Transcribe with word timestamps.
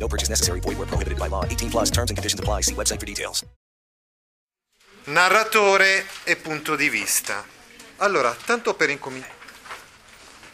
No 0.00 0.08
purchase 0.08 0.30
necessary. 0.30 0.60
Void 0.60 0.78
where 0.78 0.88
prohibited 0.88 1.18
by 1.18 1.28
law. 1.28 1.44
18 1.44 1.70
plus 1.70 1.90
terms 1.90 2.10
and 2.10 2.16
conditions 2.16 2.40
apply. 2.40 2.62
See 2.62 2.74
website 2.74 2.98
for 2.98 3.06
details. 3.06 3.44
Narratore 5.04 6.06
e 6.24 6.36
punto 6.36 6.76
di 6.76 6.88
vista. 6.88 7.44
Allora, 7.98 8.34
tanto 8.44 8.74
per, 8.74 8.90
incomin- 8.90 9.24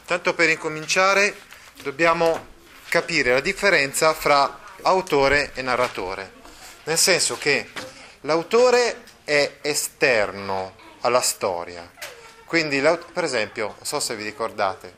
tanto 0.04 0.34
per 0.34 0.50
incominciare 0.50 1.34
dobbiamo 1.82 2.54
capire 2.88 3.32
la 3.32 3.40
differenza 3.40 4.14
fra 4.14 4.58
autore 4.82 5.52
e 5.54 5.62
narratore. 5.62 6.32
Nel 6.84 6.98
senso 6.98 7.36
che 7.38 7.68
l'autore 8.22 9.02
è 9.24 9.58
esterno 9.62 10.74
alla 11.00 11.20
storia. 11.20 11.90
Quindi, 12.46 12.80
per 13.12 13.24
esempio, 13.24 13.74
non 13.76 13.84
so 13.84 14.00
se 14.00 14.14
vi 14.14 14.24
ricordate, 14.24 14.94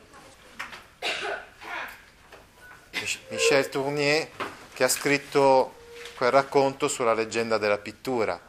Michel 3.29 3.69
Tournier 3.69 4.27
che 4.73 4.83
ha 4.83 4.89
scritto 4.89 5.75
quel 6.15 6.31
racconto 6.31 6.87
sulla 6.87 7.13
leggenda 7.13 7.57
della 7.57 7.77
pittura, 7.77 8.39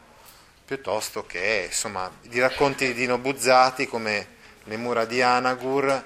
piuttosto 0.65 1.25
che 1.25 1.67
insomma, 1.67 2.11
i 2.31 2.41
racconti 2.41 2.87
di 2.87 2.95
Dino 2.95 3.19
Buzzati 3.19 3.87
come 3.87 4.39
Le 4.65 4.77
mura 4.77 5.05
di 5.05 5.23
Anagur 5.23 6.05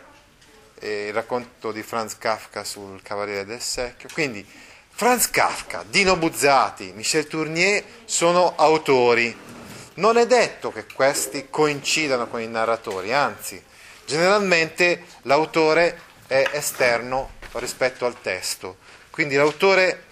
e 0.78 1.06
il 1.06 1.12
racconto 1.12 1.72
di 1.72 1.82
Franz 1.82 2.16
Kafka 2.18 2.64
sul 2.64 3.02
Cavaliere 3.02 3.44
del 3.44 3.60
Secchio. 3.60 4.08
Quindi 4.12 4.46
Franz 4.90 5.28
Kafka, 5.30 5.84
Dino 5.88 6.16
Buzzati, 6.16 6.92
Michel 6.94 7.27
Tournier 7.27 7.82
sono 8.05 8.55
autori. 8.56 9.36
Non 9.94 10.16
è 10.16 10.27
detto 10.27 10.72
che 10.72 10.86
questi 10.86 11.48
coincidano 11.50 12.28
con 12.28 12.40
i 12.40 12.48
narratori, 12.48 13.12
anzi, 13.12 13.62
generalmente 14.05 15.05
l'autore 15.22 16.00
è 16.27 16.48
esterno 16.52 17.33
rispetto 17.55 18.06
al 18.06 18.20
testo. 18.20 18.77
Quindi 19.10 19.36
l'autore 19.36 20.05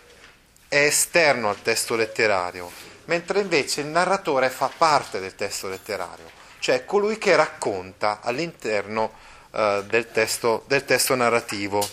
è 0.69 0.85
esterno 0.85 1.49
al 1.49 1.61
testo 1.61 1.97
letterario, 1.97 2.71
mentre 3.07 3.41
invece 3.41 3.81
il 3.81 3.89
narratore 3.89 4.49
fa 4.49 4.71
parte 4.75 5.21
del 5.21 5.35
testo 5.35 5.69
letterario, 5.69 6.31
cioè 6.61 6.85
colui 6.85 7.19
che 7.19 7.37
racconta 7.37 8.21
all'interno 8.23 9.13
eh, 9.53 9.83
del, 9.87 10.11
testo, 10.11 10.65
del 10.67 10.85
testo 10.85 11.15
narrativo. 11.15 11.87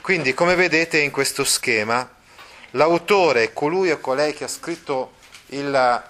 Quindi, 0.00 0.32
come 0.32 0.54
vedete 0.54 0.98
in 0.98 1.10
questo 1.10 1.44
schema, 1.44 2.08
l'autore 2.70 3.52
colui 3.52 3.90
o 3.90 3.98
colei 3.98 4.32
che 4.32 4.44
ha 4.44 4.48
scritto 4.48 5.12
il 5.48 6.02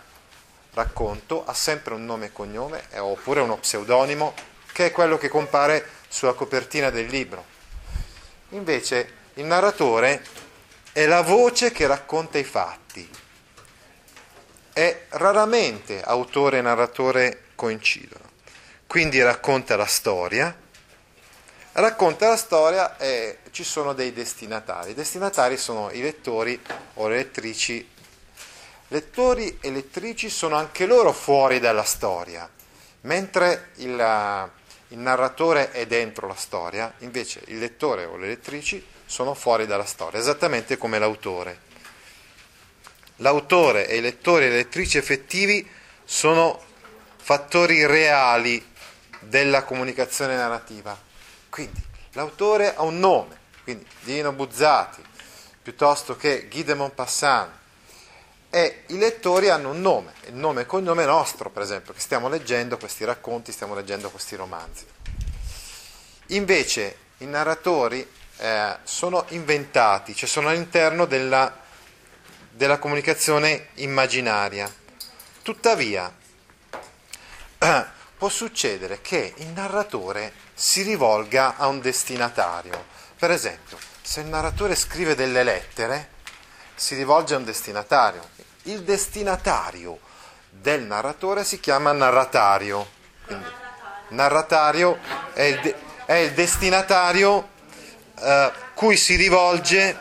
racconto, 0.75 1.45
ha 1.45 1.55
sempre 1.55 1.95
un 1.95 2.05
nome 2.05 2.27
e 2.27 2.33
cognome, 2.33 2.85
oppure 2.99 3.41
uno 3.41 3.57
pseudonimo, 3.57 4.33
che 4.73 4.87
è 4.87 4.93
quello 4.93 5.19
che 5.19 5.29
compare 5.29 5.85
sulla 6.09 6.35
copertina 6.35 6.91
del 6.91 7.07
libro. 7.07 7.50
Invece 8.51 9.13
il 9.35 9.45
narratore 9.45 10.25
è 10.93 11.07
la 11.07 11.23
voce 11.23 11.71
che 11.71 11.87
racconta 11.87 12.39
i 12.39 12.45
fatti. 12.45 13.09
È 14.73 15.07
raramente 15.11 16.03
autore 16.03 16.59
e 16.59 16.63
narratore 16.63 17.45
coincidono. 17.55 18.29
Quindi 18.87 19.23
racconta 19.23 19.77
la 19.77 19.87
storia. 19.87 20.57
Racconta 21.73 22.29
la 22.29 22.37
storia 22.37 22.97
e 22.97 23.39
ci 23.53 23.63
sono 23.63 23.93
dei 23.93 24.13
destinatari. 24.13 24.91
I 24.91 24.95
destinatari 24.95 25.57
sono 25.57 25.91
i 25.93 26.01
lettori 26.01 26.61
o 26.95 27.07
le 27.07 27.17
lettrici. 27.17 27.89
Lettori 28.89 29.59
e 29.61 29.71
lettrici 29.71 30.29
sono 30.29 30.57
anche 30.57 30.87
loro 30.87 31.13
fuori 31.13 31.61
dalla 31.61 31.85
storia, 31.85 32.51
mentre 33.03 33.71
il, 33.77 34.51
il 34.91 34.99
narratore 34.99 35.71
è 35.71 35.87
dentro 35.87 36.27
la 36.27 36.35
storia, 36.35 36.93
invece 36.99 37.43
il 37.47 37.59
lettore 37.59 38.05
o 38.05 38.17
le 38.17 38.29
lettrici 38.29 38.85
sono 39.07 39.35
fuori 39.35 39.67
dalla 39.67 39.85
storia, 39.85 40.19
esattamente 40.19 40.77
come 40.77 40.99
l'autore. 40.99 41.69
L'autore 43.17 43.87
e 43.87 43.97
i 43.97 44.01
lettori 44.01 44.47
e 44.47 44.49
le 44.49 44.57
lettrici 44.57 44.99
effettivi 44.99 45.69
sono 46.05 46.61
fattori 47.17 47.87
reali 47.87 48.67
della 49.21 49.63
comunicazione 49.63 50.35
narrativa. 50.37 50.99
Quindi 51.49 51.81
l'autore 52.13 52.75
ha 52.75 52.83
un 52.83 52.99
nome, 52.99 53.39
quindi 53.63 53.87
Dino 54.01 54.33
Buzzati, 54.33 55.03
piuttosto 55.63 56.17
che 56.17 56.49
Guy 56.49 56.65
de 56.65 56.75
Maupassant, 56.75 57.51
e 58.51 58.83
i 58.89 58.99
lettori 58.99 59.49
hanno 59.49 59.71
un 59.71 59.81
nome, 59.81 60.13
il 60.27 60.35
nome 60.35 60.63
e 60.63 60.67
cognome 60.67 61.05
nostro, 61.05 61.51
per 61.51 61.63
esempio, 61.63 61.95
che 61.95 62.01
stiamo 62.01 62.29
leggendo 62.29 62.77
questi 62.77 63.05
racconti, 63.05 63.53
stiamo 63.53 63.77
leggendo 63.77 64.11
questi 64.11 64.35
romanzi. 64.35 64.85
Invece 66.27 66.97
i 67.19 67.27
narratori 67.27 68.07
eh, 68.39 68.77
sono 68.83 69.25
inventati, 69.29 70.15
cioè 70.15 70.29
sono 70.29 70.49
all'interno 70.49 71.05
della, 71.05 71.57
della 72.51 72.79
comunicazione 72.79 73.69
immaginaria. 73.75 74.73
Tuttavia, 75.43 76.13
può 78.19 78.29
succedere 78.29 79.01
che 79.01 79.33
il 79.37 79.47
narratore 79.49 80.33
si 80.55 80.83
rivolga 80.83 81.57
a 81.57 81.69
un 81.69 81.81
destinatario. 81.81 82.85
Per 83.17 83.31
esempio, 83.31 83.79
se 84.03 84.21
il 84.21 84.27
narratore 84.27 84.75
scrive 84.75 85.15
delle 85.15 85.45
lettere, 85.45 86.19
si 86.81 86.95
rivolge 86.95 87.35
a 87.35 87.37
un 87.37 87.45
destinatario. 87.45 88.27
Il 88.63 88.85
destinatario 88.85 90.01
del 90.49 90.81
narratore 90.81 91.45
si 91.45 91.61
chiama 91.61 91.93
narratario. 91.93 92.89
Quindi, 93.27 93.45
narratario 94.09 94.99
è 95.35 95.43
il, 95.43 95.61
de- 95.61 95.75
è 96.07 96.15
il 96.15 96.33
destinatario 96.33 97.51
eh, 98.19 98.53
cui 98.73 98.97
si 98.97 99.17
rivolge, 99.17 99.95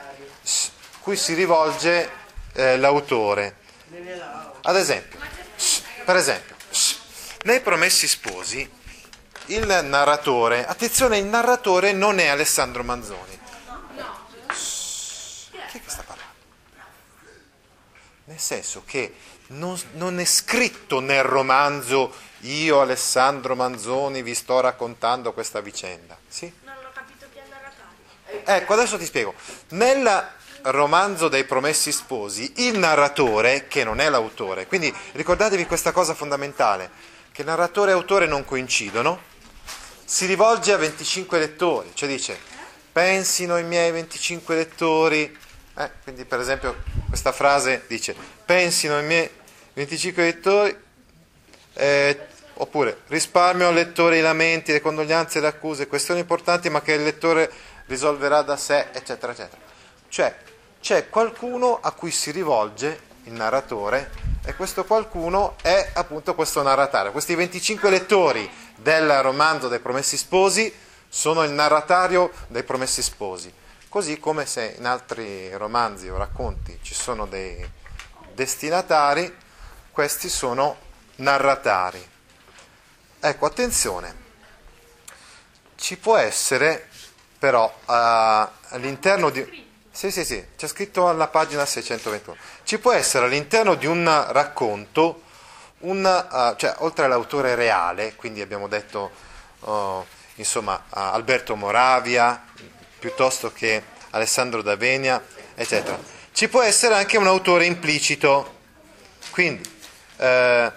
cui 1.02 1.18
si 1.18 1.34
rivolge 1.34 2.10
eh, 2.54 2.78
l'autore. 2.78 3.58
Ad 4.62 4.78
esempio, 4.78 5.20
per 6.06 6.16
esempio, 6.16 6.56
nei 7.44 7.60
Promessi 7.60 8.08
Sposi, 8.08 8.78
il 9.48 9.66
narratore, 9.84 10.66
attenzione, 10.66 11.18
il 11.18 11.26
narratore 11.26 11.92
non 11.92 12.20
è 12.20 12.28
Alessandro 12.28 12.86
Manzoni. 12.86 13.38
Chi 15.68 15.78
è 15.78 15.82
che 15.82 15.90
sta 15.90 16.04
parlando? 16.04 16.28
Nel 18.30 18.40
senso 18.40 18.84
che 18.86 19.16
non, 19.48 19.76
non, 19.94 20.20
è 20.20 20.26
scritto 20.26 21.00
nel 21.00 21.24
romanzo 21.24 22.14
io 22.42 22.80
Alessandro 22.80 23.56
Manzoni 23.56 24.22
vi 24.22 24.36
sto 24.36 24.60
raccontando 24.60 25.34
questa 25.34 25.62
vicenda. 25.62 26.16
Sì? 26.28 26.54
Non 26.64 26.76
ho 26.76 26.92
capito 26.94 27.26
chi 27.32 27.40
è 27.40 27.42
il 27.42 27.50
narratore. 27.50 28.44
Ecco, 28.46 28.74
adesso 28.74 29.00
ti 29.00 29.06
spiego. 29.06 29.34
Nel 29.70 30.30
romanzo 30.62 31.28
dei 31.28 31.44
Promessi 31.44 31.92
Sposi, 31.92 32.54
il 32.58 32.78
narratore, 32.78 33.68
che 33.68 33.84
non 33.84 34.00
è 34.00 34.10
l'autore, 34.10 34.68
quindi 34.68 34.94
ricordatevi 35.14 35.66
questa 35.66 35.92
cosa 35.92 36.14
fondamentale, 36.14 36.92
che 37.32 37.42
narratore 37.42 37.90
e 37.90 37.96
autore 37.96 38.28
non 38.28 38.46
coincidono, 38.46 39.22
si 40.06 40.28
rivolge 40.28 40.72
a 40.72 40.78
25 40.78 41.40
lettori, 41.40 41.90
cioè 41.96 42.08
dice, 42.08 42.38
pensino 42.92 43.58
i 43.58 43.64
miei 43.64 43.90
25 43.90 44.56
lettori, 44.56 45.36
eh, 45.80 45.92
quindi 46.04 46.26
per 46.26 46.40
esempio 46.42 46.76
questa 47.08 47.32
frase 47.32 47.84
dice, 47.88 48.14
pensino 48.46 49.00
i 49.00 49.04
miei 49.04 49.30
25 49.74 50.24
lettori, 50.24 50.78
eh, 51.74 52.28
oppure 52.56 53.02
risparmio 53.08 53.70
al 53.70 53.74
lettore 53.74 54.18
i 54.18 54.22
lamenti, 54.22 54.74
le 54.74 54.82
condoglianze 54.82 55.40
le 55.40 55.48
accuse, 55.48 55.88
questioni 55.88 56.20
importanti 56.20 56.70
ma 56.70 56.82
che 56.82 56.94
il 56.94 57.04
lettore 57.04 57.50
risolverà 57.86 58.42
da 58.42 58.58
sé, 58.58 58.88
eccetera, 58.92 59.32
eccetera. 59.32 59.62
Cioè 60.10 60.36
c'è 60.82 61.08
qualcuno 61.08 61.80
a 61.82 61.92
cui 61.92 62.12
si 62.12 62.32
rivolge 62.32 63.08
il 63.24 63.34
narratore 63.34 64.12
e 64.44 64.56
questo 64.56 64.84
qualcuno 64.84 65.56
è 65.62 65.92
appunto 65.94 66.36
questo 66.36 66.62
narratario. 66.62 67.14
Questi 67.14 67.36
25 67.36 67.90
lettori 67.90 68.50
del 68.76 69.22
romanzo 69.22 69.70
dei 69.70 69.80
Promessi 69.80 70.18
Sposi 70.18 70.74
sono 71.08 71.44
il 71.44 71.52
narratario 71.52 72.32
dei 72.48 72.64
Promessi 72.64 73.02
Sposi. 73.02 73.54
Così 73.90 74.20
come 74.20 74.46
se 74.46 74.76
in 74.78 74.86
altri 74.86 75.52
romanzi 75.58 76.10
o 76.10 76.18
racconti 76.18 76.78
ci 76.84 76.94
sono 76.94 77.26
dei 77.26 77.68
destinatari, 78.36 79.36
questi 79.90 80.30
sono 80.30 80.78
narratari. 81.16 82.08
Ecco, 83.20 83.46
attenzione, 83.48 84.16
ci 85.76 85.98
può 85.98 86.18
essere 86.18 86.88
però 87.40 87.66
uh, 87.66 87.92
all'interno 88.70 89.32
di... 89.32 89.68
Sì, 89.90 90.12
sì, 90.12 90.24
sì, 90.24 90.46
c'è 90.56 90.68
scritto 90.68 91.10
alla 91.10 91.28
pagina 91.28 91.66
621. 91.66 92.38
Ci 92.62 92.78
può 92.78 92.92
essere 92.92 93.26
all'interno 93.26 93.74
di 93.74 93.88
un 93.88 94.06
racconto, 94.30 95.24
un, 95.80 96.06
uh, 96.06 96.56
cioè, 96.58 96.76
oltre 96.80 97.06
all'autore 97.06 97.56
reale, 97.56 98.14
quindi 98.14 98.42
abbiamo 98.42 98.68
detto, 98.68 99.10
uh, 99.62 100.06
insomma, 100.36 100.84
Alberto 100.90 101.56
Moravia, 101.56 102.46
piuttosto 103.00 103.52
che 103.52 103.82
Alessandro 104.12 104.62
D'Avenia, 104.62 105.24
eccetera, 105.56 105.98
ci 106.32 106.48
può 106.48 106.62
essere 106.62 106.96
anche 106.96 107.18
un 107.18 107.28
autore 107.28 107.66
implicito. 107.66 108.58
Quindi, 109.32 109.68
eh, 110.18 110.72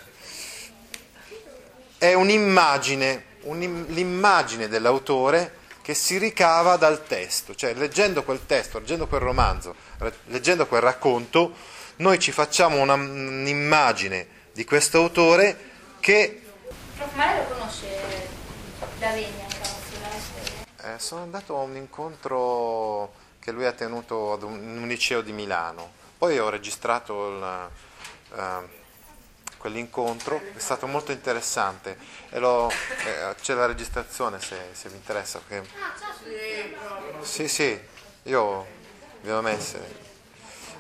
è 1.99 2.15
un'immagine, 2.15 3.25
un, 3.43 3.85
l'immagine 3.89 4.69
dell'autore 4.69 5.61
che 5.83 5.95
si 5.95 6.17
ricava 6.19 6.77
dal 6.77 7.05
testo, 7.07 7.55
cioè 7.55 7.75
leggendo 7.75 8.23
quel 8.23 8.47
testo, 8.47 8.79
leggendo 8.79 9.07
quel 9.07 9.21
romanzo, 9.21 9.75
leggendo 10.27 10.67
quel 10.67 10.81
racconto, 10.81 11.55
noi 11.97 12.19
ci 12.19 12.33
facciamo 12.33 12.81
una, 12.81 12.95
un'immagine 12.95 14.27
di 14.53 14.65
questo 14.65 14.99
autore 14.99 15.71
che... 16.01 16.41
Prof, 16.97 17.13
ma 17.15 17.37
lo 17.37 17.45
conosce 17.45 17.87
D'Avegna? 18.99 19.42
Eh, 20.93 20.99
sono 20.99 21.23
andato 21.23 21.57
a 21.57 21.63
un 21.63 21.77
incontro 21.77 23.13
che 23.39 23.51
lui 23.51 23.65
ha 23.65 23.73
tenuto 23.73 24.33
ad 24.33 24.43
un, 24.43 24.55
in 24.55 24.83
un 24.83 24.89
liceo 24.89 25.23
di 25.23 25.33
Milano, 25.33 25.91
poi 26.19 26.39
ho 26.39 26.51
registrato 26.51 27.29
il, 27.29 27.71
uh, 28.33 28.69
quell'incontro, 29.57 30.41
è 30.55 30.59
stato 30.59 30.87
molto 30.87 31.13
interessante 31.13 31.97
lo, 32.31 32.69
eh, 32.71 33.35
c'è 33.41 33.55
la 33.55 33.67
registrazione 33.67 34.41
se, 34.41 34.57
se 34.73 34.89
vi 34.91 34.97
interessa. 34.97 35.41
Perché... 35.47 35.67
Sì, 37.23 37.49
sì, 37.49 37.81
io 38.25 38.67
vi 39.23 39.31
ho 39.31 39.41
messe. 39.41 40.11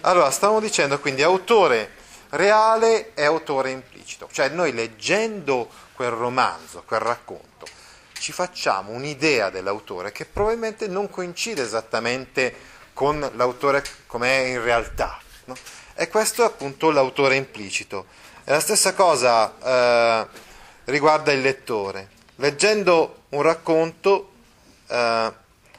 Allora, 0.02 0.30
stavamo 0.30 0.60
dicendo 0.60 0.98
quindi 1.00 1.22
autore 1.22 2.00
reale 2.30 3.14
e 3.14 3.24
autore 3.24 3.70
implicito, 3.70 4.28
cioè 4.30 4.48
noi 4.48 4.72
leggendo 4.72 5.70
quel 5.94 6.10
romanzo, 6.10 6.82
quel 6.84 7.00
racconto, 7.00 7.66
ci 8.22 8.30
facciamo 8.30 8.92
un'idea 8.92 9.50
dell'autore 9.50 10.12
che 10.12 10.26
probabilmente 10.26 10.86
non 10.86 11.10
coincide 11.10 11.60
esattamente 11.60 12.54
con 12.92 13.18
l'autore 13.34 13.82
com'è 14.06 14.44
in 14.44 14.62
realtà. 14.62 15.20
No? 15.46 15.56
E 15.94 16.06
questo 16.06 16.42
è 16.42 16.46
appunto 16.46 16.92
l'autore 16.92 17.34
implicito. 17.34 18.06
E 18.44 18.52
la 18.52 18.60
stessa 18.60 18.94
cosa 18.94 19.52
eh, 19.60 20.26
riguarda 20.84 21.32
il 21.32 21.40
lettore. 21.40 22.10
Leggendo 22.36 23.24
un 23.30 23.42
racconto, 23.42 24.30
eh, 24.86 25.32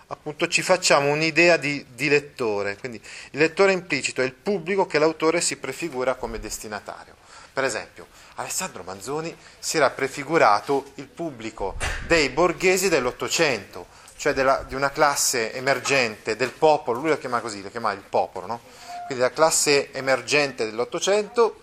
appunto, 0.08 0.48
ci 0.50 0.62
facciamo 0.62 1.12
un'idea 1.12 1.56
di, 1.56 1.86
di, 1.94 2.10
lettore. 2.10 2.76
Quindi 2.76 3.02
il 3.32 3.40
lettore 3.40 3.72
implicito 3.72 4.22
è 4.22 4.26
il 4.26 4.34
pubblico 4.34 4.86
che 4.86 5.00
l'autore 5.00 5.40
si 5.40 5.56
prefigura 5.56 6.16
come 6.16 6.42
destinatario. 6.42 7.16
Per 7.54 7.64
esempio, 7.64 8.08
Alessandro 8.36 8.82
Manzoni 8.84 9.36
si 9.60 9.78
era 9.78 9.92
prefigurato 9.92 10.92
il 10.96 11.08
pubblico 11.08 11.76
dei 12.08 12.30
borghesi 12.30 12.90
dell'Ottocento, 12.90 13.86
cioè 14.18 14.34
della, 14.34 14.64
di 14.68 14.74
una 14.74 14.90
classe 14.90 15.54
emergente 15.54 16.36
del 16.36 16.52
popolo, 16.52 17.00
lui 17.00 17.10
lo 17.10 17.18
chiama 17.20 17.42
così, 17.42 17.62
lo 17.62 17.70
chiama 17.70 17.92
il 17.92 18.02
popolo, 18.02 18.48
no? 18.48 18.62
quindi 19.06 19.24
la 19.24 19.32
classe 19.32 19.92
emergente 19.94 20.66
dell'Ottocento 20.66 21.60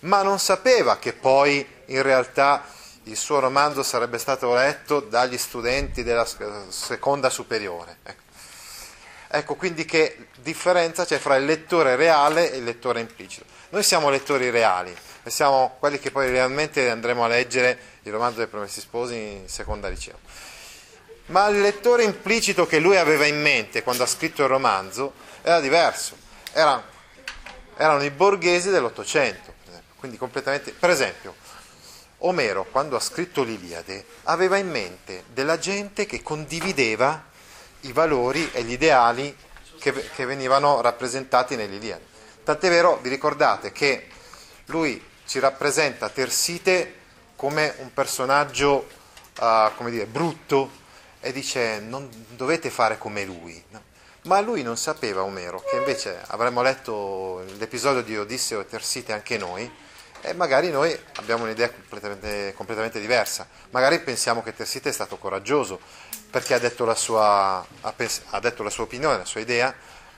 ma 0.00 0.22
non 0.22 0.38
sapeva 0.38 0.98
che 0.98 1.12
poi 1.12 1.66
in 1.86 2.02
realtà 2.02 2.64
il 3.04 3.16
suo 3.16 3.40
romanzo 3.40 3.82
sarebbe 3.82 4.18
stato 4.18 4.52
letto 4.54 5.00
dagli 5.00 5.36
studenti 5.36 6.02
della 6.02 6.26
seconda 6.68 7.30
superiore. 7.30 7.98
Ecco. 8.02 8.22
ecco, 9.28 9.54
quindi 9.54 9.84
che 9.84 10.28
differenza 10.40 11.04
c'è 11.04 11.18
fra 11.18 11.36
il 11.36 11.44
lettore 11.44 11.96
reale 11.96 12.52
e 12.52 12.58
il 12.58 12.64
lettore 12.64 13.00
implicito. 13.00 13.44
Noi 13.70 13.82
siamo 13.82 14.10
lettori 14.10 14.50
reali, 14.50 14.94
siamo 15.30 15.76
quelli 15.78 15.98
che 15.98 16.10
poi 16.10 16.30
realmente 16.30 16.90
andremo 16.90 17.24
a 17.24 17.28
leggere 17.28 17.78
il 18.02 18.12
romanzo 18.12 18.38
dei 18.38 18.46
Promessi 18.46 18.80
Sposi 18.80 19.14
in 19.14 19.48
seconda 19.48 19.88
liceo. 19.88 20.18
Ma 21.26 21.46
il 21.48 21.60
lettore 21.60 22.02
implicito 22.02 22.66
che 22.66 22.78
lui 22.78 22.96
aveva 22.96 23.26
in 23.26 23.40
mente 23.40 23.82
quando 23.82 24.02
ha 24.02 24.06
scritto 24.06 24.42
il 24.42 24.48
romanzo 24.48 25.12
era 25.42 25.60
diverso, 25.60 26.16
era, 26.52 26.82
erano 27.76 28.02
i 28.02 28.10
borghesi 28.10 28.70
dell'Ottocento 28.70 29.52
quindi 30.02 30.18
completamente... 30.18 30.72
Per 30.72 30.90
esempio, 30.90 31.36
Omero, 32.18 32.64
quando 32.64 32.96
ha 32.96 33.00
scritto 33.00 33.44
l'Iliade, 33.44 34.04
aveva 34.24 34.56
in 34.56 34.68
mente 34.68 35.22
della 35.32 35.60
gente 35.60 36.06
che 36.06 36.22
condivideva 36.22 37.24
i 37.82 37.92
valori 37.92 38.50
e 38.50 38.64
gli 38.64 38.72
ideali 38.72 39.36
che, 39.78 39.92
che 39.92 40.24
venivano 40.24 40.80
rappresentati 40.80 41.54
nell'Iliade. 41.54 42.04
Tant'è 42.42 42.68
vero, 42.68 42.98
vi 43.00 43.10
ricordate 43.10 43.70
che 43.70 44.08
lui 44.66 45.00
ci 45.32 45.38
rappresenta 45.38 46.10
Tersite 46.10 46.94
come 47.36 47.74
un 47.78 47.94
personaggio, 47.94 48.86
uh, 49.40 49.74
come 49.76 49.90
dire, 49.90 50.04
brutto 50.04 50.70
e 51.20 51.32
dice 51.32 51.80
non 51.80 52.06
dovete 52.36 52.68
fare 52.68 52.98
come 52.98 53.24
lui. 53.24 53.64
No? 53.70 53.80
Ma 54.24 54.40
lui 54.40 54.62
non 54.62 54.76
sapeva, 54.76 55.22
Omero, 55.22 55.64
che 55.66 55.76
invece 55.76 56.20
avremmo 56.26 56.60
letto 56.60 57.42
l'episodio 57.56 58.02
di 58.02 58.18
Odisseo 58.18 58.60
e 58.60 58.66
Tersite 58.66 59.14
anche 59.14 59.38
noi, 59.38 59.72
e 60.20 60.34
magari 60.34 60.68
noi 60.68 60.94
abbiamo 61.14 61.44
un'idea 61.44 61.70
completamente, 61.70 62.52
completamente, 62.54 63.00
diversa. 63.00 63.48
Magari 63.70 64.00
pensiamo 64.00 64.42
che 64.42 64.54
Tersite 64.54 64.90
è 64.90 64.92
stato 64.92 65.16
coraggioso 65.16 65.80
perché 66.30 66.52
ha 66.52 66.58
detto, 66.58 66.94
sua, 66.94 67.66
ha, 67.80 67.92
pens- 67.94 68.20
ha 68.28 68.38
detto 68.38 68.62
la 68.62 68.68
sua 68.68 68.84
opinione, 68.84 69.16
la 69.16 69.24
sua 69.24 69.40
idea, 69.40 69.74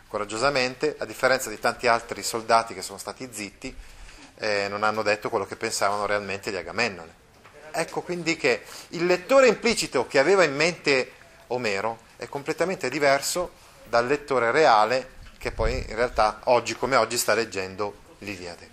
coraggiosamente, 0.08 0.96
a 0.98 1.04
differenza 1.04 1.50
di 1.50 1.60
tanti 1.60 1.86
altri 1.86 2.24
soldati 2.24 2.74
che 2.74 2.82
sono 2.82 2.98
stati 2.98 3.28
zitti 3.30 3.92
e 4.36 4.68
non 4.68 4.82
hanno 4.82 5.02
detto 5.02 5.30
quello 5.30 5.46
che 5.46 5.56
pensavano 5.56 6.06
realmente 6.06 6.50
di 6.50 6.56
Agamennone. 6.56 7.22
Ecco 7.70 8.02
quindi 8.02 8.36
che 8.36 8.62
il 8.90 9.06
lettore 9.06 9.48
implicito 9.48 10.06
che 10.06 10.18
aveva 10.18 10.44
in 10.44 10.54
mente 10.54 11.12
Omero 11.48 11.98
è 12.16 12.28
completamente 12.28 12.88
diverso 12.88 13.52
dal 13.84 14.06
lettore 14.06 14.50
reale 14.50 15.10
che 15.38 15.50
poi 15.50 15.84
in 15.88 15.94
realtà 15.94 16.40
oggi 16.44 16.74
come 16.74 16.96
oggi 16.96 17.18
sta 17.18 17.34
leggendo 17.34 17.96
l'Iliade. 18.18 18.70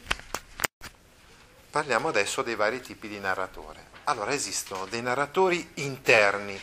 Parliamo 1.70 2.10
adesso 2.10 2.42
dei 2.42 2.56
vari 2.56 2.82
tipi 2.82 3.08
di 3.08 3.20
narratore. 3.20 3.90
Allora, 4.06 4.34
esistono 4.34 4.86
dei 4.88 5.02
narratori 5.02 5.72
interni. 5.76 6.60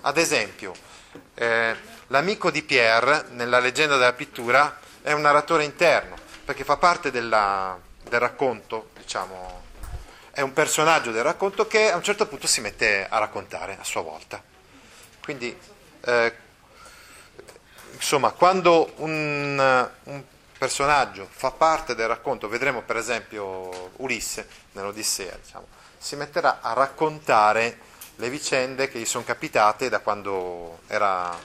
Ad 0.00 0.16
esempio, 0.16 0.74
eh, 1.34 1.76
l'amico 2.08 2.50
di 2.50 2.62
Pierre, 2.62 3.26
nella 3.30 3.60
leggenda 3.60 3.96
della 3.96 4.12
pittura, 4.14 4.78
è 5.02 5.12
un 5.12 5.20
narratore 5.20 5.64
interno, 5.64 6.16
perché 6.44 6.64
fa 6.64 6.76
parte 6.76 7.10
della, 7.10 7.78
del 8.08 8.20
racconto, 8.20 8.90
diciamo, 8.96 9.64
è 10.30 10.40
un 10.40 10.52
personaggio 10.52 11.10
del 11.10 11.22
racconto 11.22 11.66
che 11.66 11.90
a 11.90 11.96
un 11.96 12.02
certo 12.02 12.26
punto 12.26 12.46
si 12.46 12.60
mette 12.60 13.06
a 13.08 13.18
raccontare 13.18 13.76
a 13.80 13.84
sua 13.84 14.02
volta. 14.02 14.42
Quindi, 15.22 15.56
eh, 16.00 16.34
insomma, 17.92 18.30
quando 18.30 18.92
un, 18.96 19.88
un 20.04 20.22
personaggio 20.56 21.26
fa 21.30 21.50
parte 21.50 21.94
del 21.94 22.08
racconto, 22.08 22.48
vedremo 22.48 22.82
per 22.82 22.96
esempio 22.96 23.90
Ulisse 23.96 24.48
nell'Odissea, 24.72 25.36
diciamo, 25.42 25.66
si 25.98 26.16
metterà 26.16 26.60
a 26.60 26.72
raccontare 26.72 27.78
le 28.16 28.30
vicende 28.30 28.88
che 28.88 28.98
gli 28.98 29.04
sono 29.04 29.24
capitate 29.24 29.88
da 29.88 30.00
quando 30.00 30.80
era 30.86 31.36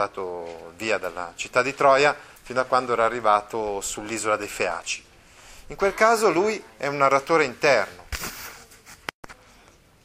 andato 0.00 0.72
via 0.76 0.98
dalla 0.98 1.32
città 1.34 1.62
di 1.62 1.74
Troia 1.74 2.16
fino 2.42 2.60
a 2.60 2.64
quando 2.64 2.92
era 2.92 3.04
arrivato 3.04 3.80
sull'isola 3.80 4.36
dei 4.36 4.48
Feaci. 4.48 5.04
In 5.70 5.76
quel 5.76 5.94
caso 5.94 6.32
lui 6.32 6.60
è 6.76 6.88
un 6.88 6.96
narratore 6.96 7.44
interno. 7.44 8.06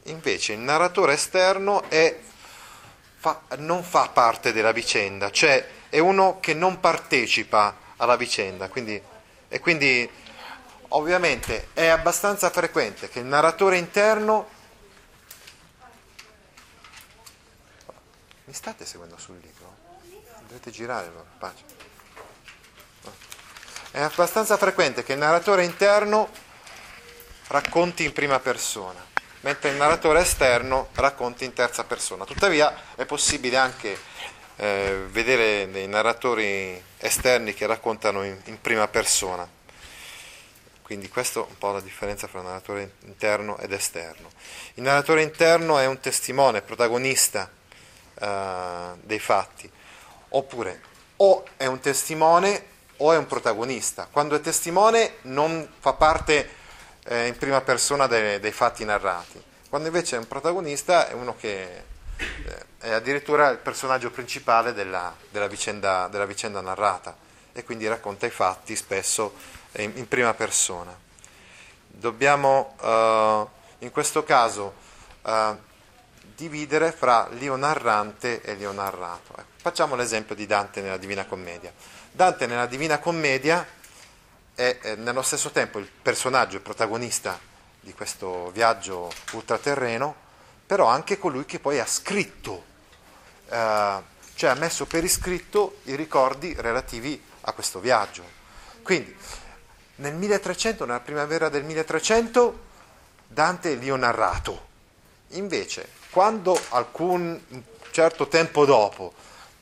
Invece 0.04 0.52
il 0.52 0.60
narratore 0.60 1.14
esterno 1.14 1.82
è, 1.90 2.16
fa, 3.16 3.42
non 3.56 3.82
fa 3.82 4.08
parte 4.10 4.52
della 4.52 4.70
vicenda, 4.70 5.32
cioè 5.32 5.68
è 5.88 5.98
uno 5.98 6.38
che 6.38 6.54
non 6.54 6.78
partecipa 6.78 7.76
alla 7.96 8.14
vicenda. 8.14 8.68
Quindi, 8.68 9.02
e 9.48 9.58
quindi 9.58 10.08
ovviamente 10.90 11.70
è 11.72 11.88
abbastanza 11.88 12.48
frequente 12.50 13.08
che 13.08 13.18
il 13.18 13.26
narratore 13.26 13.76
interno... 13.76 14.48
Mi 18.44 18.54
state 18.54 18.86
seguendo 18.86 19.18
sul 19.18 19.40
libro? 19.42 19.74
Dovete 20.46 20.70
girare 20.70 21.10
la 21.12 21.24
pagina. 21.38 21.85
È 23.96 24.02
abbastanza 24.02 24.58
frequente 24.58 25.02
che 25.04 25.14
il 25.14 25.18
narratore 25.18 25.64
interno 25.64 26.28
racconti 27.46 28.04
in 28.04 28.12
prima 28.12 28.38
persona, 28.40 29.02
mentre 29.40 29.70
il 29.70 29.76
narratore 29.76 30.20
esterno 30.20 30.88
racconti 30.92 31.46
in 31.46 31.54
terza 31.54 31.82
persona. 31.84 32.26
Tuttavia 32.26 32.76
è 32.94 33.06
possibile 33.06 33.56
anche 33.56 33.98
eh, 34.56 35.06
vedere 35.08 35.70
dei 35.70 35.88
narratori 35.88 36.78
esterni 36.98 37.54
che 37.54 37.64
raccontano 37.64 38.22
in, 38.22 38.38
in, 38.44 38.60
prima 38.60 38.86
persona. 38.86 39.48
Quindi 40.82 41.08
questa 41.08 41.40
è 41.40 41.44
un 41.48 41.56
po' 41.56 41.72
la 41.72 41.80
differenza 41.80 42.26
tra 42.26 42.42
narratore 42.42 42.96
interno 43.06 43.56
ed 43.56 43.72
esterno. 43.72 44.28
Il 44.74 44.82
narratore 44.82 45.22
interno 45.22 45.78
è 45.78 45.86
un 45.86 46.00
testimone, 46.00 46.60
protagonista 46.60 47.50
eh, 48.12 48.90
dei 49.00 49.20
fatti, 49.20 49.70
oppure 50.28 50.82
o 51.16 51.46
è 51.56 51.64
un 51.64 51.80
testimone 51.80 52.74
o 52.98 53.12
è 53.12 53.16
un 53.16 53.26
protagonista. 53.26 54.08
Quando 54.10 54.36
è 54.36 54.40
testimone 54.40 55.16
non 55.22 55.68
fa 55.78 55.92
parte 55.92 56.48
eh, 57.04 57.26
in 57.26 57.36
prima 57.36 57.60
persona 57.60 58.06
dei, 58.06 58.40
dei, 58.40 58.52
fatti 58.52 58.84
narrati, 58.84 59.42
quando 59.68 59.88
invece 59.88 60.16
è 60.16 60.18
un 60.18 60.26
protagonista 60.26 61.08
è 61.08 61.12
uno 61.12 61.36
che 61.36 61.82
eh, 62.16 62.64
è 62.78 62.90
addirittura 62.92 63.50
il 63.50 63.58
personaggio 63.58 64.10
principale 64.10 64.72
della, 64.72 65.14
della, 65.30 65.46
vicenda, 65.46 66.08
della 66.08 66.24
vicenda, 66.24 66.60
narrata 66.60 67.16
e 67.52 67.64
quindi 67.64 67.86
racconta 67.86 68.26
i 68.26 68.30
fatti 68.30 68.76
spesso 68.76 69.34
in, 69.72 69.92
in 69.94 70.08
prima 70.08 70.34
persona. 70.34 70.96
Dobbiamo 71.86 72.74
eh, 72.80 73.46
in 73.78 73.90
questo 73.90 74.24
caso 74.24 74.74
eh, 75.22 75.56
dividere 76.36 76.92
fra 76.92 77.28
l'io 77.32 77.56
narrante 77.56 78.42
e 78.42 78.54
l'io 78.54 78.72
narrato. 78.72 79.32
Ecco, 79.32 79.50
facciamo 79.56 79.96
l'esempio 79.96 80.34
di 80.34 80.46
Dante 80.46 80.80
nella 80.80 80.98
Divina 80.98 81.24
Commedia. 81.24 81.72
Dante 82.16 82.46
nella 82.46 82.64
Divina 82.64 82.98
Commedia 82.98 83.66
è 84.54 84.78
eh, 84.80 84.96
nello 84.96 85.20
stesso 85.20 85.50
tempo 85.50 85.78
il 85.78 85.86
personaggio, 86.00 86.56
il 86.56 86.62
protagonista 86.62 87.38
di 87.78 87.92
questo 87.92 88.50
viaggio 88.52 89.12
ultraterreno, 89.32 90.14
però 90.64 90.86
anche 90.86 91.18
colui 91.18 91.44
che 91.44 91.58
poi 91.58 91.78
ha 91.78 91.84
scritto, 91.84 92.64
eh, 93.50 93.98
cioè 94.34 94.48
ha 94.48 94.54
messo 94.54 94.86
per 94.86 95.04
iscritto 95.04 95.80
i 95.82 95.94
ricordi 95.94 96.54
relativi 96.56 97.22
a 97.42 97.52
questo 97.52 97.80
viaggio. 97.80 98.24
Quindi 98.82 99.14
nel 99.96 100.14
1300, 100.14 100.86
nella 100.86 101.00
primavera 101.00 101.50
del 101.50 101.64
1300, 101.64 102.60
Dante 103.26 103.74
li 103.74 103.90
ho 103.90 103.96
narrato. 103.96 104.68
Invece, 105.32 105.86
quando 106.08 106.58
alcun 106.70 107.38
certo 107.90 108.26
tempo 108.28 108.64
dopo 108.64 109.12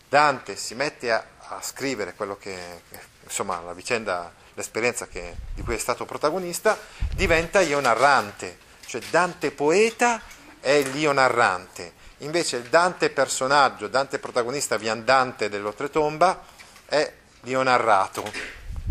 Dante 0.09 0.55
si 0.55 0.77
mette 0.77 1.11
a, 1.11 1.25
a 1.49 1.61
scrivere 1.63 2.15
quello 2.15 2.37
che, 2.37 2.83
insomma, 3.23 3.61
la 3.61 3.73
vicenda, 3.73 4.33
l'esperienza 4.55 5.07
che, 5.07 5.37
di 5.55 5.63
cui 5.63 5.75
è 5.75 5.79
stato 5.79 6.05
protagonista, 6.05 6.79
diventa 7.15 7.61
io 7.61 7.81
narrante, 7.81 8.59
cioè 8.87 9.01
Dante 9.11 9.51
poeta 9.51 10.21
è 10.61 10.83
l'io 10.83 11.13
narrante. 11.13 11.93
Invece 12.19 12.57
il 12.57 12.65
Dante 12.65 13.11
personaggio, 13.11 13.89
Dante 13.89 14.19
protagonista 14.19 14.77
viandante 14.77 15.49
dell'oltretomba 15.49 16.43
è 16.87 17.13
l'io 17.43 17.63
narrato. 17.63 18.31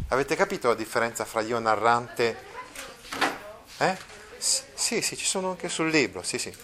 Avete 0.10 0.36
capito 0.36 0.68
la 0.68 0.76
differenza 0.76 1.26
fra 1.26 1.42
io 1.42 1.58
narrante? 1.60 2.38
Eh? 3.78 3.98
Sì, 4.38 5.02
sì, 5.02 5.18
ci 5.18 5.26
sono 5.26 5.52
anche 5.52 5.70
sul 5.70 5.90
libro, 5.90 6.22
sì, 6.22 6.38
sì. 6.38 6.56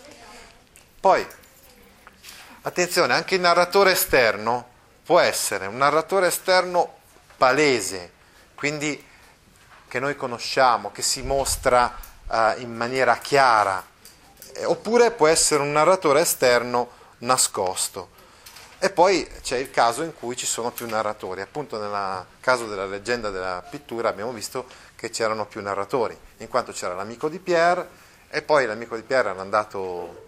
Poi, 1.00 1.26
attenzione, 2.62 3.14
anche 3.14 3.36
il 3.36 3.42
narratore 3.42 3.92
esterno 3.92 4.69
può 5.10 5.18
essere 5.18 5.66
un 5.66 5.78
narratore 5.78 6.28
esterno 6.28 6.98
palese, 7.36 8.12
quindi 8.54 9.04
che 9.88 10.00
noi 10.00 10.16
conosciamo, 10.16 10.92
che 10.92 11.02
si 11.02 11.24
mostra 11.24 11.98
uh, 12.28 12.60
in 12.60 12.76
maniera 12.76 13.18
chiara, 13.18 13.84
eh, 14.54 14.66
oppure 14.66 15.10
può 15.10 15.26
essere 15.26 15.64
un 15.64 15.72
narratore 15.72 16.22
esterno 16.22 16.92
nascosto. 17.22 18.10
E 18.78 18.92
poi 18.92 19.28
c'è 19.42 19.58
il 19.58 19.72
caso 19.72 20.04
in 20.04 20.14
cui 20.14 20.38
ci 20.38 20.46
sono 20.46 20.70
più 20.70 20.88
narratori. 20.88 21.42
Appunto 21.42 21.80
nel 21.80 22.26
caso 22.40 22.68
della 22.68 22.86
leggenda 22.86 23.32
della 23.32 23.66
pittura 23.68 24.10
abbiamo 24.10 24.32
visto 24.32 24.68
che 24.96 25.10
c'erano 25.10 25.48
più 25.48 25.60
narratori, 25.64 26.16
in 26.38 26.48
quanto 26.50 26.72
c'era 26.72 26.94
l'amico 26.94 27.30
di 27.30 27.40
Pierre 27.40 27.90
e 28.30 28.44
poi 28.44 28.68
l'amico 28.68 28.96
di 28.96 29.02
Pierre 29.02 29.32
andato, 29.32 30.28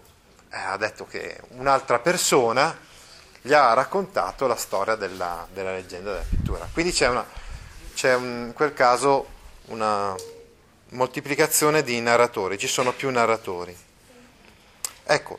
eh, 0.50 0.56
ha 0.56 0.76
detto 0.76 1.06
che 1.06 1.40
un'altra 1.50 2.00
persona 2.00 2.90
gli 3.42 3.52
ha 3.52 3.74
raccontato 3.74 4.46
la 4.46 4.56
storia 4.56 4.94
della, 4.94 5.46
della 5.52 5.72
leggenda 5.72 6.12
della 6.12 6.24
pittura. 6.28 6.68
Quindi 6.72 6.92
c'è, 6.92 7.08
una, 7.08 7.26
c'è 7.94 8.14
un, 8.14 8.44
in 8.46 8.52
quel 8.54 8.72
caso 8.72 9.26
una 9.66 10.14
moltiplicazione 10.90 11.82
di 11.82 12.00
narratori, 12.00 12.56
ci 12.56 12.68
sono 12.68 12.92
più 12.92 13.10
narratori. 13.10 13.76
Ecco, 15.04 15.38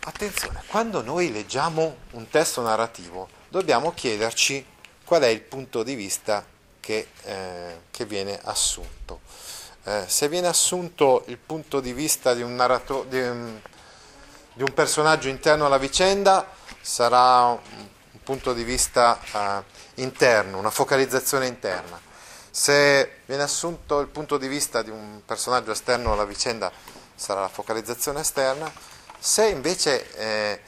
attenzione, 0.00 0.62
quando 0.66 1.02
noi 1.02 1.32
leggiamo 1.32 1.96
un 2.12 2.28
testo 2.28 2.60
narrativo 2.60 3.28
dobbiamo 3.48 3.92
chiederci 3.92 4.64
qual 5.04 5.22
è 5.22 5.28
il 5.28 5.40
punto 5.40 5.82
di 5.82 5.94
vista 5.94 6.44
che, 6.80 7.08
eh, 7.22 7.80
che 7.90 8.04
viene 8.04 8.38
assunto. 8.42 9.20
Eh, 9.84 10.04
se 10.06 10.28
viene 10.28 10.48
assunto 10.48 11.24
il 11.28 11.38
punto 11.38 11.80
di 11.80 11.94
vista 11.94 12.34
di 12.34 12.42
un, 12.42 12.54
narrato, 12.54 13.06
di, 14.58 14.64
un, 14.64 14.74
personaggio 14.74 15.28
interno 15.28 15.66
alla 15.66 15.78
vicenda, 15.78 16.44
sarà 16.80 17.44
un, 17.44 17.60
un 18.10 18.22
punto 18.24 18.52
di 18.52 18.64
vista 18.64 19.20
eh, 19.32 19.62
interno, 20.02 20.58
una 20.58 20.70
focalizzazione 20.70 21.46
interna. 21.46 22.00
Se 22.50 23.20
viene 23.26 23.44
assunto 23.44 24.00
il 24.00 24.08
punto 24.08 24.36
di 24.36 24.48
vista 24.48 24.82
di 24.82 24.90
un 24.90 25.22
personaggio 25.24 25.70
esterno 25.70 26.12
alla 26.12 26.24
vicenda, 26.24 26.72
sarà 27.14 27.42
la 27.42 27.48
focalizzazione 27.48 28.20
esterna. 28.20 28.68
Se 29.16 29.46
invece 29.46 30.12
eh, 30.16 30.60